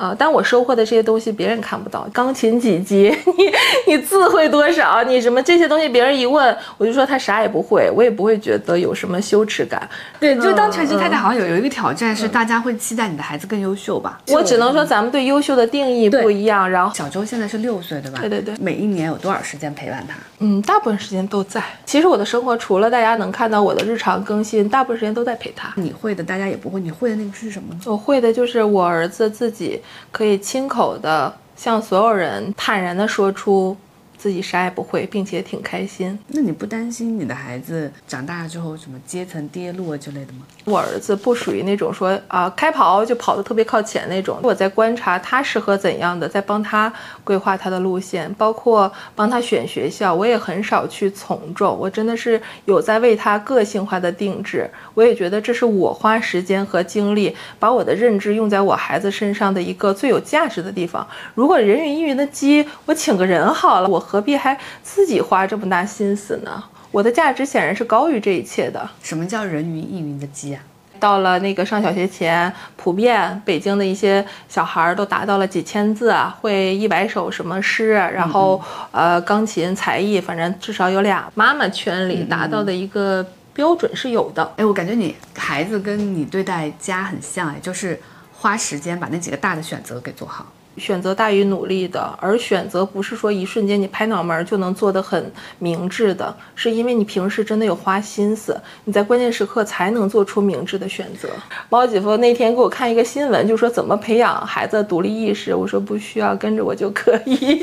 [0.00, 0.16] 啊！
[0.18, 2.08] 但我收获的这些东西别人看不到。
[2.10, 3.14] 钢琴几级？
[3.36, 5.02] 你你字会多少？
[5.04, 5.86] 你什么这些东西？
[5.86, 9.86] 别人一问，我就说他啥也不会，我也不会觉得有什么羞耻感。
[10.18, 14.18] 对，就当全职太太，好像有有一个挑战是，大家会期待你的孩子更优秀吧？
[14.28, 16.70] 我只能说咱们对优秀的定义不一样。
[16.70, 18.20] 然后小周现在是六岁，对吧？
[18.22, 18.54] 对对对。
[18.58, 20.14] 每一年有多少时间陪伴他？
[20.38, 21.62] 嗯，大部分时间都在。
[21.84, 25.70] 其实我的生活除了大家能看到我的日常更新，大部分时间都在陪他。
[25.76, 26.80] 你会的，大家也不会。
[26.80, 27.80] 你会的那个是什么呢？
[27.84, 29.78] 我会的就是我儿子自己。
[30.10, 33.76] 可以亲口的向所有人坦然的说出。
[34.20, 36.18] 自己啥也不会，并且挺开心。
[36.28, 40.40] 那你不担心你的孩子长大了之后什么阶层跌落之类的吗？
[40.66, 44.38] 我儿子不属于那种说啊开跑就跑得特别靠前那种。
[44.42, 46.92] 我在观察他适合怎样的，在帮他
[47.24, 50.14] 规划他的路线，包括帮他选学校。
[50.14, 54.70] 我也很少去从众，我真的是有在为他个性化的定制。
[54.92, 61.08] 我也觉得这是我花时间和精力把我的认知用在我孩子身上的一个最有价值的地方。
[61.34, 64.06] 如果人云亦云的鸡，我请个人好了，我。
[64.10, 66.64] 何必还自己花这么大心思呢？
[66.90, 68.90] 我的价值显然是高于这一切的。
[69.00, 70.60] 什么叫人云亦云的鸡啊？
[70.98, 81.30] 到了那个上小学前，普遍北京的一些小孩都达到了几千字啊，会一百首什么诗，然后呃钢琴才艺，反正至少有俩。
[81.36, 84.52] 妈妈圈里达到的一个标准是有的。
[84.56, 88.00] 哎，我感觉你孩子跟你对待家很像，哎，就是
[88.36, 90.44] 花时间把那几个大的选择给做好。
[90.80, 101.28] 选择大于努力的，而选择不是说一瞬间你拍脑门就能做得很明智的，是因为你平时真的有花心思，你在关键时刻才能做出明智的选择。
[101.68, 107.62] 猫姐夫那天给我看一个新闻，就说怎么培养孩子独立意识，我说不需要跟着我就可以。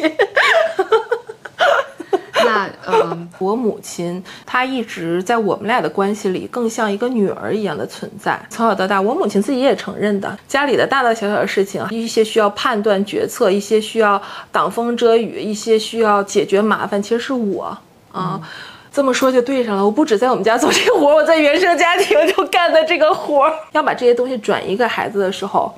[2.48, 8.40] 那嗯，我母亲她一直在我们俩的关系里更像一个女儿一样的存在。
[8.50, 17.78] 从小到大，我母亲自己也承认的，家里的大大小小的事情，一些需要判断决策，一些需要挡风遮雨，一些需要解决麻烦，其实是我
[18.12, 18.40] 啊。
[18.92, 23.52] 这么说就对上了，我不止在我们家做这个活，我在原生家庭就干的这个活。
[23.74, 25.74] 要把这些东西转移给孩子的时候。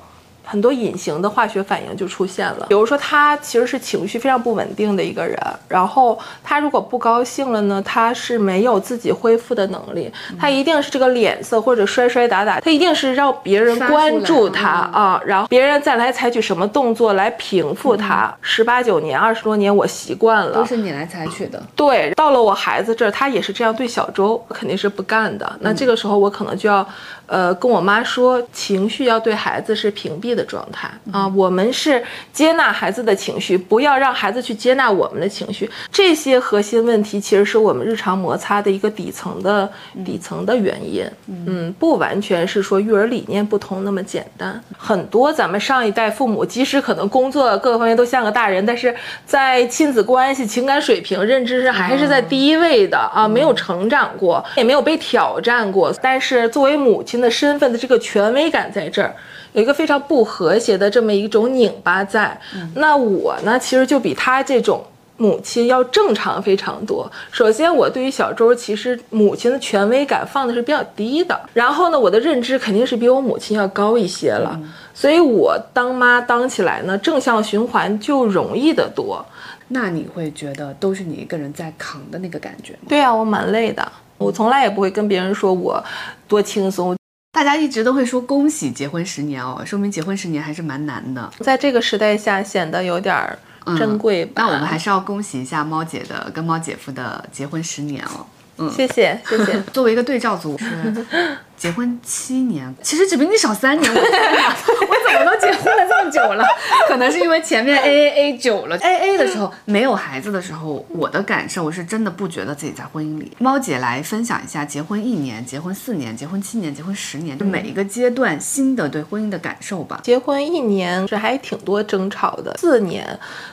[0.50, 2.66] 很多隐形的化学反应就出现了。
[2.68, 18.34] 比如说，他其实是情绪非常不稳定的一个人，然后他如果不高兴了呢，他是没有自己恢复的能力，他一定是这个脸色或者摔摔打打，他一定是让别人关注他啊，然后别人再来采取什么动作来平复他。
[18.40, 21.62] 十八九年、二十多年，我习惯了，都是你来采取的。
[21.76, 25.56] 对，到了我孩子这儿，他也是这样对小周，肯定是不干的。
[25.60, 26.84] 那这个时候，我可能就要。
[27.30, 31.26] 呃，跟我妈说，情绪要对孩子是屏蔽的状态啊。
[31.28, 35.70] 我们是接纳孩子的情绪，不要让孩子去接纳我们的情绪。
[35.92, 39.70] 这些核心问题其实是我们日常摩擦的一个底层的
[40.04, 41.08] 底层的原因。
[41.46, 44.60] 嗯，不完全是说育儿理念不同那么简单。
[44.76, 48.92] 很多咱们上一代父母，即使可能工作各个方面都像个大人，但是
[49.24, 55.94] 在亲子关系、情感水平、认知上还是在第一位的啊，没有成长过，也没有被挑战过。
[56.02, 57.20] 但是作为母亲。
[57.20, 59.14] 的身份的这个权威感在这儿，
[59.52, 62.38] 有一个非常不和谐的这么一种拧巴在。
[62.74, 64.84] 那我呢，其实就比他这种
[65.16, 67.10] 母亲要正常非常多。
[67.30, 71.38] 首先，我对于小周，其实母亲的权威感放的是比较低的。
[71.52, 74.58] 然后呢，我的认知肯定是比我母亲要高一些了。
[74.94, 79.24] 所以，我当妈当起来呢，正向循环就容易得多。
[79.68, 82.80] 那你会觉得都是你一个人在扛的那个感觉吗？
[82.88, 83.86] 对啊，我蛮累的。
[84.18, 85.82] 我从来也不会跟别人说我
[86.26, 86.96] 多轻松。
[87.32, 93.38] 大家一直都会说恭喜结婚十年哦，说明结婚十年还是蛮难的，在这个时代下显得有点儿
[93.78, 94.30] 珍贵。
[94.34, 98.26] 那我们还是要恭喜一下猫姐的跟猫姐夫的结婚十年哦。
[98.58, 99.60] 嗯，谢谢谢谢。
[99.72, 101.06] 作为一个对照组，是
[101.60, 103.92] 结婚七年，其实只比你少三年。
[103.92, 106.42] 我怎么都结婚了这么久了？
[106.88, 113.30] 可能是因为前面 A A A 久了，A A 的时候没有孩子的时候，我的感受是真的不觉得自己在婚姻里。
[113.38, 120.00] 猫姐来分享一下结婚一年、结婚四年、结婚七年、结婚十年，就每一个阶段新的对婚姻的感受吧。
[120.02, 123.06] 结婚一年这还挺多争吵的，四年。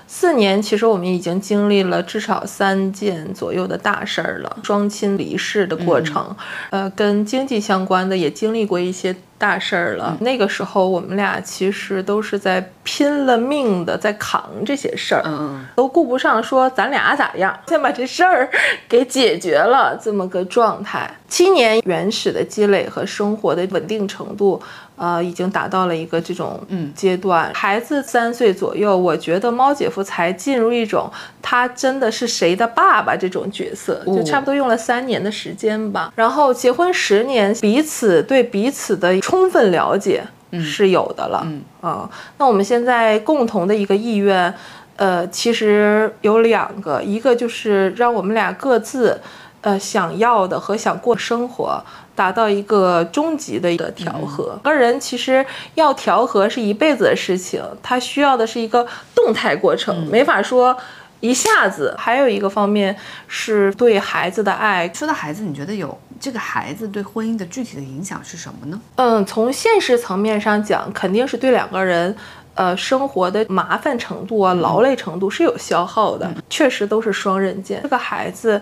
[0.10, 6.34] 四年，其实我们已经经历了至少三件左右的大事儿了，双亲离世的过程，
[6.70, 9.16] 呃，跟经济相关的也经历过一些。
[9.40, 18.50] 大事儿了，那个时候我们俩其实都是在拼了命的在扛这些事儿，嗯都顾不上说咱俩咋样，先把这事儿
[18.90, 21.08] 给解决了，这么个状态。
[21.28, 24.60] 七年原始的积累和生活的稳定程度，
[24.98, 27.52] 呃，已经达到了一个这种嗯阶段。
[27.54, 31.10] 孩子三岁左右，我觉得猫姐夫才进入一种
[31.42, 36.12] 他真的是谁的爸爸这种角色，就差不多用了三年的时间吧。
[36.16, 39.08] 然后结婚十年，彼此对彼此的。
[39.22, 40.24] 充分了解
[40.54, 41.46] 是有的了，
[41.82, 44.54] 啊，那我们现在共同的一个意愿，
[44.96, 49.20] 呃，其实有两个，一个就是让我们俩各自，
[49.62, 51.84] 呃，想要的和想过生活
[52.18, 54.60] 达到一个终极的一个调和。
[54.64, 55.46] 个人其实
[55.76, 60.76] 要调和是一辈子的事情，他需要的是一个动态过程，没法说。
[61.20, 62.96] 一下子，还有一个方面
[63.28, 64.88] 是对孩子的爱。
[64.94, 68.80] 说到孩子，你觉得有这个孩子对婚姻的具体的影响是什么呢？
[68.98, 72.16] 嗯，从现实层面上讲，肯定是对两个人，
[72.54, 77.82] 呃，生活的麻烦程度啊、劳累程度是有消耗的，确实都是双刃剑。
[77.82, 78.62] 这个孩子，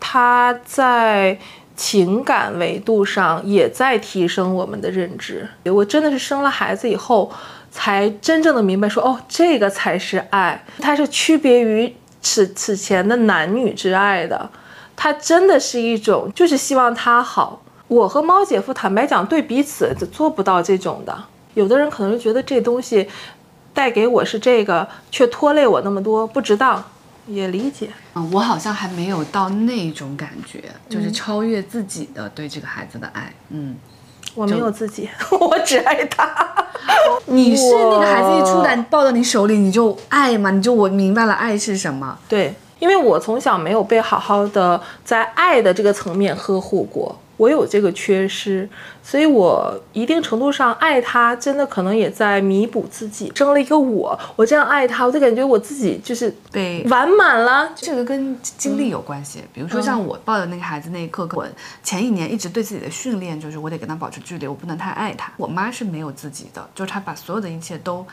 [0.00, 1.38] 他在
[1.76, 5.48] 情感维度上也在提升我们的认知。
[5.64, 7.32] 我真的是生了孩子以后。
[7.74, 14.50] 才真正的明白，说哦，这个才是爱，它是区别于此此前的男女之爱的，
[14.94, 17.62] 它真的是一种，就是希望他好。
[17.88, 21.16] 我和猫姐夫坦白讲，对彼此做不到这种的。
[21.54, 23.08] 有的人可能就觉得这东西
[23.72, 26.84] 带给我是这个，却拖累我那么多，不值当，
[27.26, 27.90] 也理解。
[28.14, 33.32] 嗯，我好像还没有到那种感觉，就是超越自己的对这个孩子的爱。
[33.50, 33.76] 嗯。
[34.34, 36.26] 我没有自己， 我只爱他。
[37.26, 40.50] 你是那个孩子一出来抱到你手里你就爱吗？
[40.50, 42.18] 你就我明白了爱是什么？
[42.30, 47.14] 对，因为我从小没有被好好的在爱的这个层面呵护过。
[47.42, 48.68] 我有这个缺失，
[49.02, 53.32] 所以我一定程度上爱他，真的可能也在弥补自己。
[53.34, 57.72] 生了一个我，我这样爱他，我就感觉我自己就是被完满了。
[57.74, 59.42] 这个跟经历有关系。
[59.52, 61.44] 比如说像我抱的那个孩子那一刻，我
[61.82, 65.32] 前一年一直对自己的训练就是我得跟他保持距离，我不能太爱他。
[65.36, 68.06] 我妈是没有自己的，就是她把所有的一切都。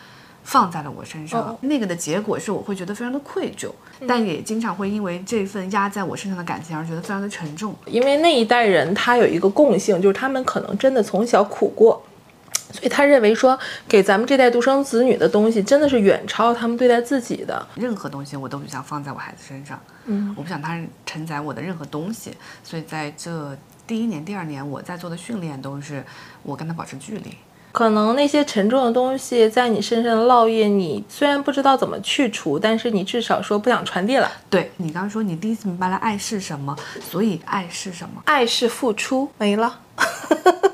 [0.43, 3.69] 放在了我身上，那个的结果是我会觉得非常的愧疚，
[4.07, 7.75] 但也经常会因为这份压在我身上的感情而觉得非常的沉重。
[7.85, 12.01] 因为那一代人他有一个共性，就是他们可能真的从小苦过，
[12.71, 19.79] 所以他认为说给咱们这代独生子女的东西真的是远超他们对待自己的任何东西，我都不想放在我孩子身上。
[20.05, 22.31] 嗯，我不想他承载我的任何东西，
[22.63, 26.03] 所以在这第一年、第二年我在做的训练都是
[26.43, 27.35] 我跟他保持距离。
[27.72, 34.30] 可能那些沉重的东西在你身上的烙印，你虽然不知道怎么去除，但是你至少说不想传递了。
[34.49, 38.22] 对你刚刚说你第一次明白了爱是什么，所以爱是什么？
[38.26, 39.80] 爱是付出，没了。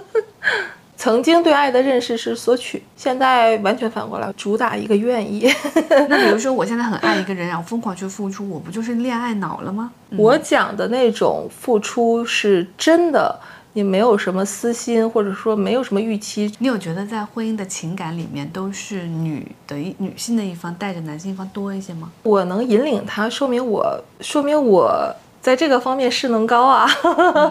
[0.98, 5.54] 曾经对爱的认识是索取，现在完全反过来，主打一个愿意。
[6.10, 9.92] 那比如说我现在很爱一个人，然后疯狂去付出，我不就是恋爱脑了吗？
[10.18, 13.40] 我讲的那种付出是真的，
[13.76, 16.52] 也没有什么私心，或者说没有什么预期。
[16.60, 22.10] 你有觉得在婚姻的情感里面，都是女的一女性的一方带着男性一方多一些吗？
[22.24, 26.90] 我能引领他，说明我说明我在这个方面势能高啊，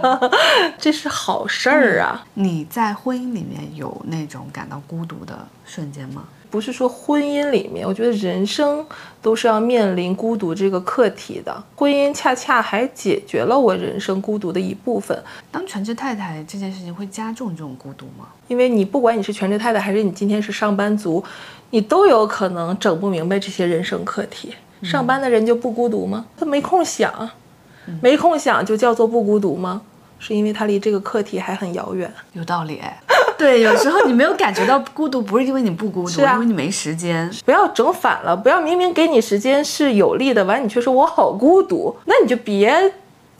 [0.80, 2.24] 这是好事儿啊。
[2.32, 6.24] 你在婚姻里面有那种感到孤独的瞬间吗？
[6.54, 8.86] 不是说婚姻里面，我觉得人生
[9.20, 11.64] 都是要面临孤独这个课题的。
[11.74, 15.20] 婚姻恰恰还解决了我人生孤独的一部分。
[15.50, 18.28] 当全职太太这件事情会加重这种孤独吗？
[18.46, 21.24] 因为你不管你是全职太太，还是你今天是上班族，
[21.70, 24.54] 你都有可能整不明白这些人生课题。
[24.84, 26.24] 上班的人就不孤独吗？
[26.36, 27.28] 他没空想，
[28.00, 29.82] 没空想就叫做不孤独吗？
[30.20, 32.08] 是因为他离这个课题还很遥远。
[32.34, 33.00] 有道理哎。
[33.38, 37.30] 对，有时候你没有感觉到孤独，不是因为你不孤独，是啊因为你没时间。
[37.44, 42.92] 不要整反了，不要明明给你时间是有利的，完你却说我好孤独，那你就别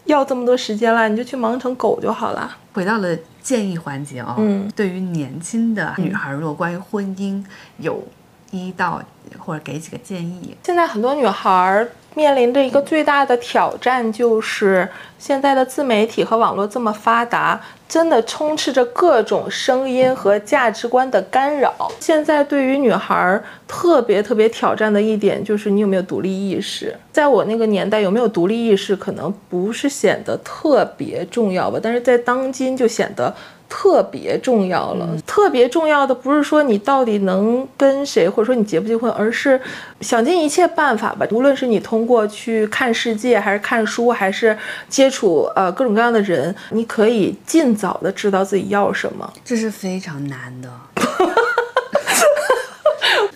[0.05, 2.57] 要这么多时间了，你就去忙成狗就好了。
[2.73, 7.43] 回到了建议环节哦，嗯对于年轻的女孩，如果关于婚姻
[7.79, 8.03] 有
[8.51, 9.01] 一到
[9.39, 14.89] 或者给几个建议，现在很多女孩儿面临着一个最大的挑战，就是
[15.19, 21.91] 现在的自媒体和网络这么发达，真的充斥着各种声音和价值观的干扰。
[22.01, 26.95] 现在对于女孩儿特别特别挑战的一点，就是你有没有独立意识。
[27.13, 33.35] 在我那个年代，有没有独立意识可能不是显得特别重要吧，但是在当今就显得。
[33.69, 39.61] 特别重要了，特别重要的不是说你到底能跟谁，或者说你结不结婚，而是
[40.01, 41.27] 想尽一切办法吧。
[41.33, 44.57] 无论是你通过去看世界，还是看书，还是
[44.89, 49.33] 接触呃各种各样的人，你可以尽早的知道自己要什么。
[49.45, 50.71] 这是非常难的。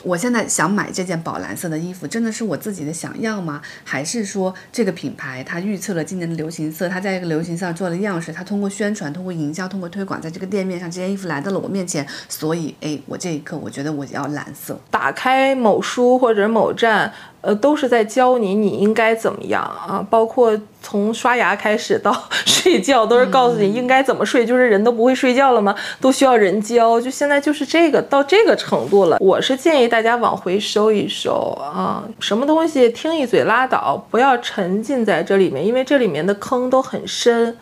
[0.08, 3.60] 我现在想买这件宝蓝色的衣服，真的是我自己的想要吗？
[3.84, 14.80] 还是说这个品牌它预测了今年的流行色，它在一个流行色上做了样式，它通过宣传、通过营销、通过推广，在这个店面上这件衣服来到了我面前，所以哎，我这一刻我觉得我要蓝色。
[14.90, 22.10] 打开某书或者某站，呃，都是在教你你应该怎么样啊，包括从刷牙开始到
[22.46, 24.46] 睡觉，都是告诉你应该怎么睡。
[24.46, 25.74] 就是人都不会睡觉了吗？
[26.00, 26.98] 都需要人教。
[26.98, 29.18] 就现在就是这个到这个程度了。
[29.20, 37.54] 我是建议大家往回收一收啊，什么东西听一嘴拉倒，不要沉浸在这里面，因为这里面的坑都很深。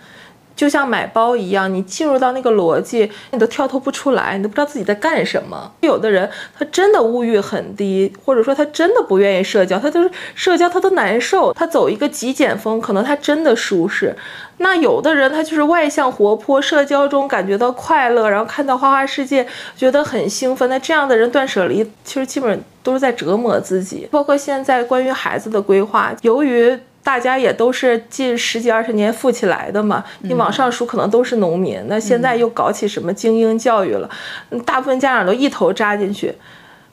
[0.57, 5.71] 就像买包一样，你进入到那个逻辑，你都跳脱不出来，你都不知道自己在干什么。
[5.83, 6.29] 有的人
[6.59, 14.17] 他真的物欲很低，或者说他真的不愿意社交，他就是社交他都难受，他走一个极简风，可能他真的舒适。
[14.59, 19.47] 那有的人他就是外向活泼，社交中感觉到快乐，然后看到花花世界
[19.77, 20.67] 觉得很兴奋。
[20.71, 24.09] 那这样的人断舍离，其实基本都是在折磨自己。
[24.11, 26.75] 包括现在关于孩子的规划，由于
[27.07, 34.11] 大家也都是近十几二十年富起来的嘛，你往上数可能都是农民，那现在又搞起什么精英教育了，
[34.51, 36.35] 嗯大部分家长都一头扎进去。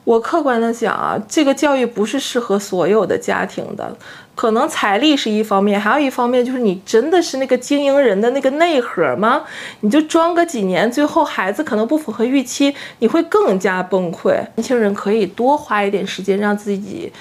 [0.04, 3.96] 我客观的讲啊，这个教育不是适合所有的家庭的，
[4.36, 9.42] 可能财力是一方面，还有一方面就是你真的是那个精英人的那个内核吗？
[9.80, 14.34] 你就装个几年，最后孩子可能不符合预期，你会更加崩溃。
[14.54, 17.12] 年轻人可以多花一点时间让自己。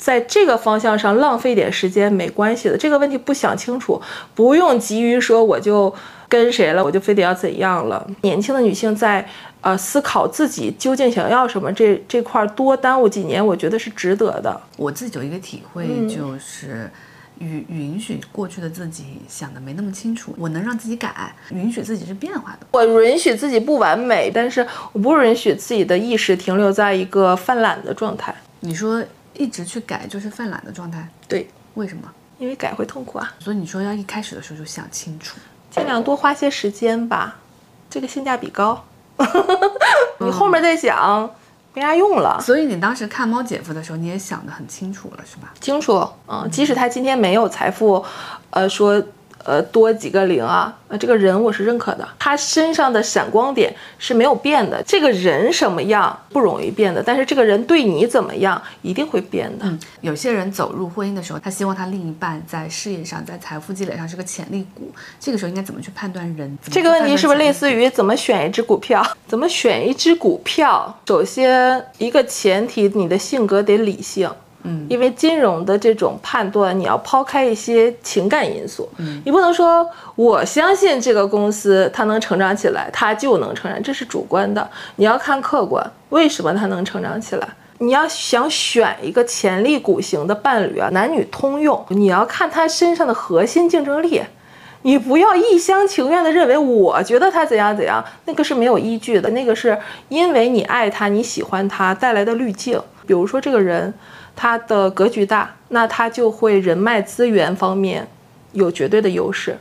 [0.00, 4.00] 在这个方向上浪费点时间没关系的，这个问题不想清楚，
[4.34, 5.94] 不用急于说我就
[6.26, 8.04] 跟谁了，我就非得要怎样了。
[8.22, 9.28] 年轻的女性在
[9.60, 14.58] 呃思考自己究竟想要什么这这块多耽误几年，我觉得是值得的。
[14.78, 16.90] 我自己有一个体会，嗯就是
[17.40, 22.66] 允允许过去的自己想的没那么清楚，我能让自己改，允许自己是变化的。
[22.70, 28.34] 我允许自己不完美，但是我不允许自己的意识停留在一个犯懒的状态。
[28.60, 29.02] 你说
[29.34, 32.02] 一直去改就是犯懒的状态，对，为什么？
[32.38, 35.38] 因为改会痛苦啊，所以你说要一开始的时候就想清楚。
[35.70, 37.36] 尽量多花些时间吧，
[37.88, 38.82] 这个性价比高。
[40.18, 41.30] 你后面再想，
[41.74, 42.40] 没啥用了。
[42.40, 45.52] 所以你当时看猫姐夫的时候，你也想得很清楚了，是吧？
[45.60, 48.04] 清楚，嗯，即使他今天没有财富，
[48.50, 49.00] 呃，说
[49.44, 54.82] 呃多几个零啊，那这个人我是认可的，他身上的闪光点是没有变的。
[54.86, 59.66] 这个人什么样不容易变的，但是这个人对你怎么样一定会变的。
[60.00, 66.58] 有些人走入婚姻的时候，他希望他另一半在事业上、在财富积累上是个潜力股，这个时候应该怎么去判断人？
[66.70, 69.04] 这个问题是不是类似于怎么选一只股票？
[69.26, 70.98] 怎么选一只股票？
[71.06, 74.30] 首先一个前提，你的性格得理性。
[74.62, 78.88] 嗯，因为金融的这种判断，你要抛开一些情感因素。
[78.98, 84.68] 嗯，你不能说我相信这个公司它能成长起来，它就能成长，这是主观的。
[84.96, 87.48] 你要看客观，为什么它能成长起来？
[87.78, 94.20] 你要想选一个潜力股型的伴侣啊，男女通用，你要看他身上的核心竞争力。
[94.82, 99.78] 你不要一厢情愿的认为，我觉得他怎样怎样，那个是没有依据的，那个是
[100.10, 102.78] 因为你爱他，你喜欢他带来的滤镜。
[103.06, 103.94] 比如说这个人。
[104.40, 108.08] 他的格局大，那他就会人脉资源方面
[108.52, 109.54] 有绝对的优势。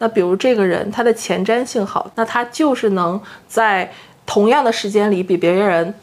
[0.00, 3.88] 那比如这个人，他的前瞻性好，那他就是能在
[4.26, 5.94] 同样的时间里比别人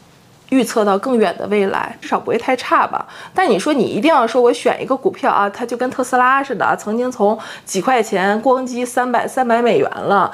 [0.48, 3.06] 预测到更远的未来，至少不会太差吧。
[3.34, 10.32] 但你说你一定要说我选一个股票啊，它就跟特斯拉似的，曾经从几块钱咣叽三百三百美元了。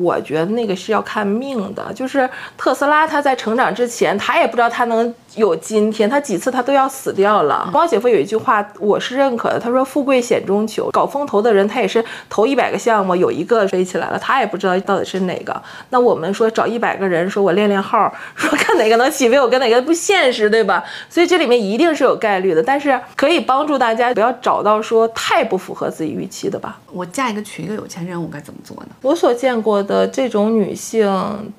[0.00, 7.70] 我觉得那个是要看命的，就是特斯拉，它在成长之前，他也不知道它能有今天，他几次他都要死掉了。
[7.72, 15.62] 汪姐夫有一句话，我是认可的，他说“富贵险中求”，搞风投的人他也是投一百个项目，有一个飞起来了，他也不知道到底是哪个。
[15.90, 20.82] 那我们说找一百个人，说我练练号，说看哪个能起飞，我跟哪个不现实，对吧？
[21.08, 26.78] 所以这里面一定是有概率的，但是可以帮助大家不要找到说太不符合自己预期的吧。
[26.90, 28.88] 我嫁一个娶一个有钱人，我该怎么做呢？
[29.02, 29.84] 我所见过。
[29.84, 31.06] 的这种女性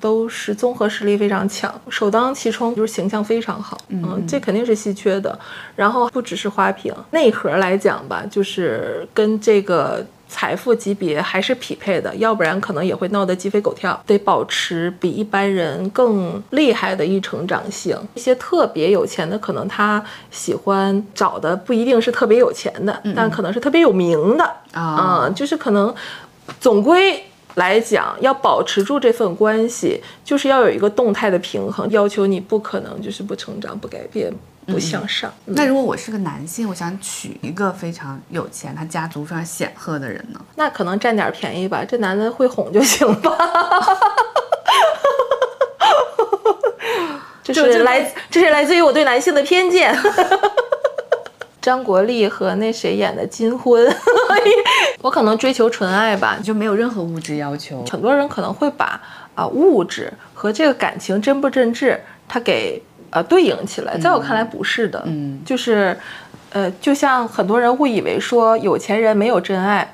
[0.00, 5.38] 都是综合实力非常强，首当其冲就是形象非常好，嗯，这肯定是稀缺的。
[5.74, 13.98] 然后不只是花瓶，内核来讲吧，就是跟这个财富级别还是匹配的，要不然可能也会闹得鸡飞狗跳。
[14.06, 17.96] 得保持比一般人更厉害的一成长性。
[18.14, 25.94] 一些特别有钱的，可能他喜欢找的不一定是特别有钱的，但可能是特别有名的啊，就是可能
[26.60, 27.24] 总归。
[27.56, 31.90] 来讲，要保持住这份关系，就是要有一个动态的平衡。
[31.90, 34.32] 要求你不可能就是不成长、不改变、
[34.66, 35.32] 不向上。
[35.46, 40.40] 那如果我是个男性，我想娶一个非常有钱、他家族非常显赫的人呢？
[40.56, 43.36] 那可能占点便宜吧，这男的会哄就行吧。
[47.42, 49.96] 这是来，这是来自于我对男性的偏见。
[51.66, 53.84] 张国立和那谁演的《金婚》，
[55.02, 57.84] 我可能追求纯爱吧，就没有任何物质要求。
[57.90, 59.00] 很多人可能会把
[59.34, 61.98] 啊物质和这个感情真不真挚，
[62.28, 63.98] 他给呃对应起来。
[63.98, 65.98] 在我看来不是的，嗯，就是
[66.50, 69.92] 呃，就像很多人误以为说有钱人没有真爱，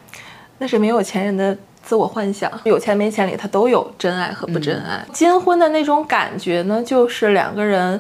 [0.59, 2.53] 那是没有钱人的自我幻想。
[2.65, 5.03] 有钱没钱里他都有真爱和不真爱。
[5.11, 7.99] 金婚的那种感觉呢，就是两个人。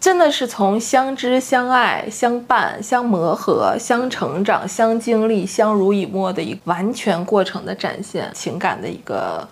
[0.00, 9.46] 真的是从相知、相爱、相伴、相磨合、相成长、相经历、相濡以沫的一个完全过程的展现，情感的一个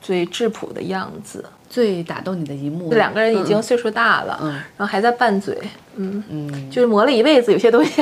[0.00, 1.44] 最质朴的样子。
[1.74, 5.58] 最打动你的一幕，两个人已经岁数大了，嗯，然后还在拌嘴，
[5.96, 6.22] 嗯。
[6.30, 8.00] 嗯，就是磨了一辈子，有些东西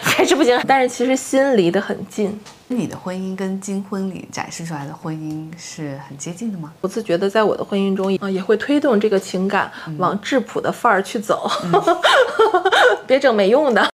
[0.00, 2.40] 还是不行，但是其实心离得很近。
[2.68, 6.72] 你的婚姻跟金婚里展示出来的婚姻是很接近的吗？
[6.80, 11.46] 不自觉的，在我的婚姻中，啊，也会推动这个情感往质朴的范儿去走，
[13.06, 13.90] 别整没用的。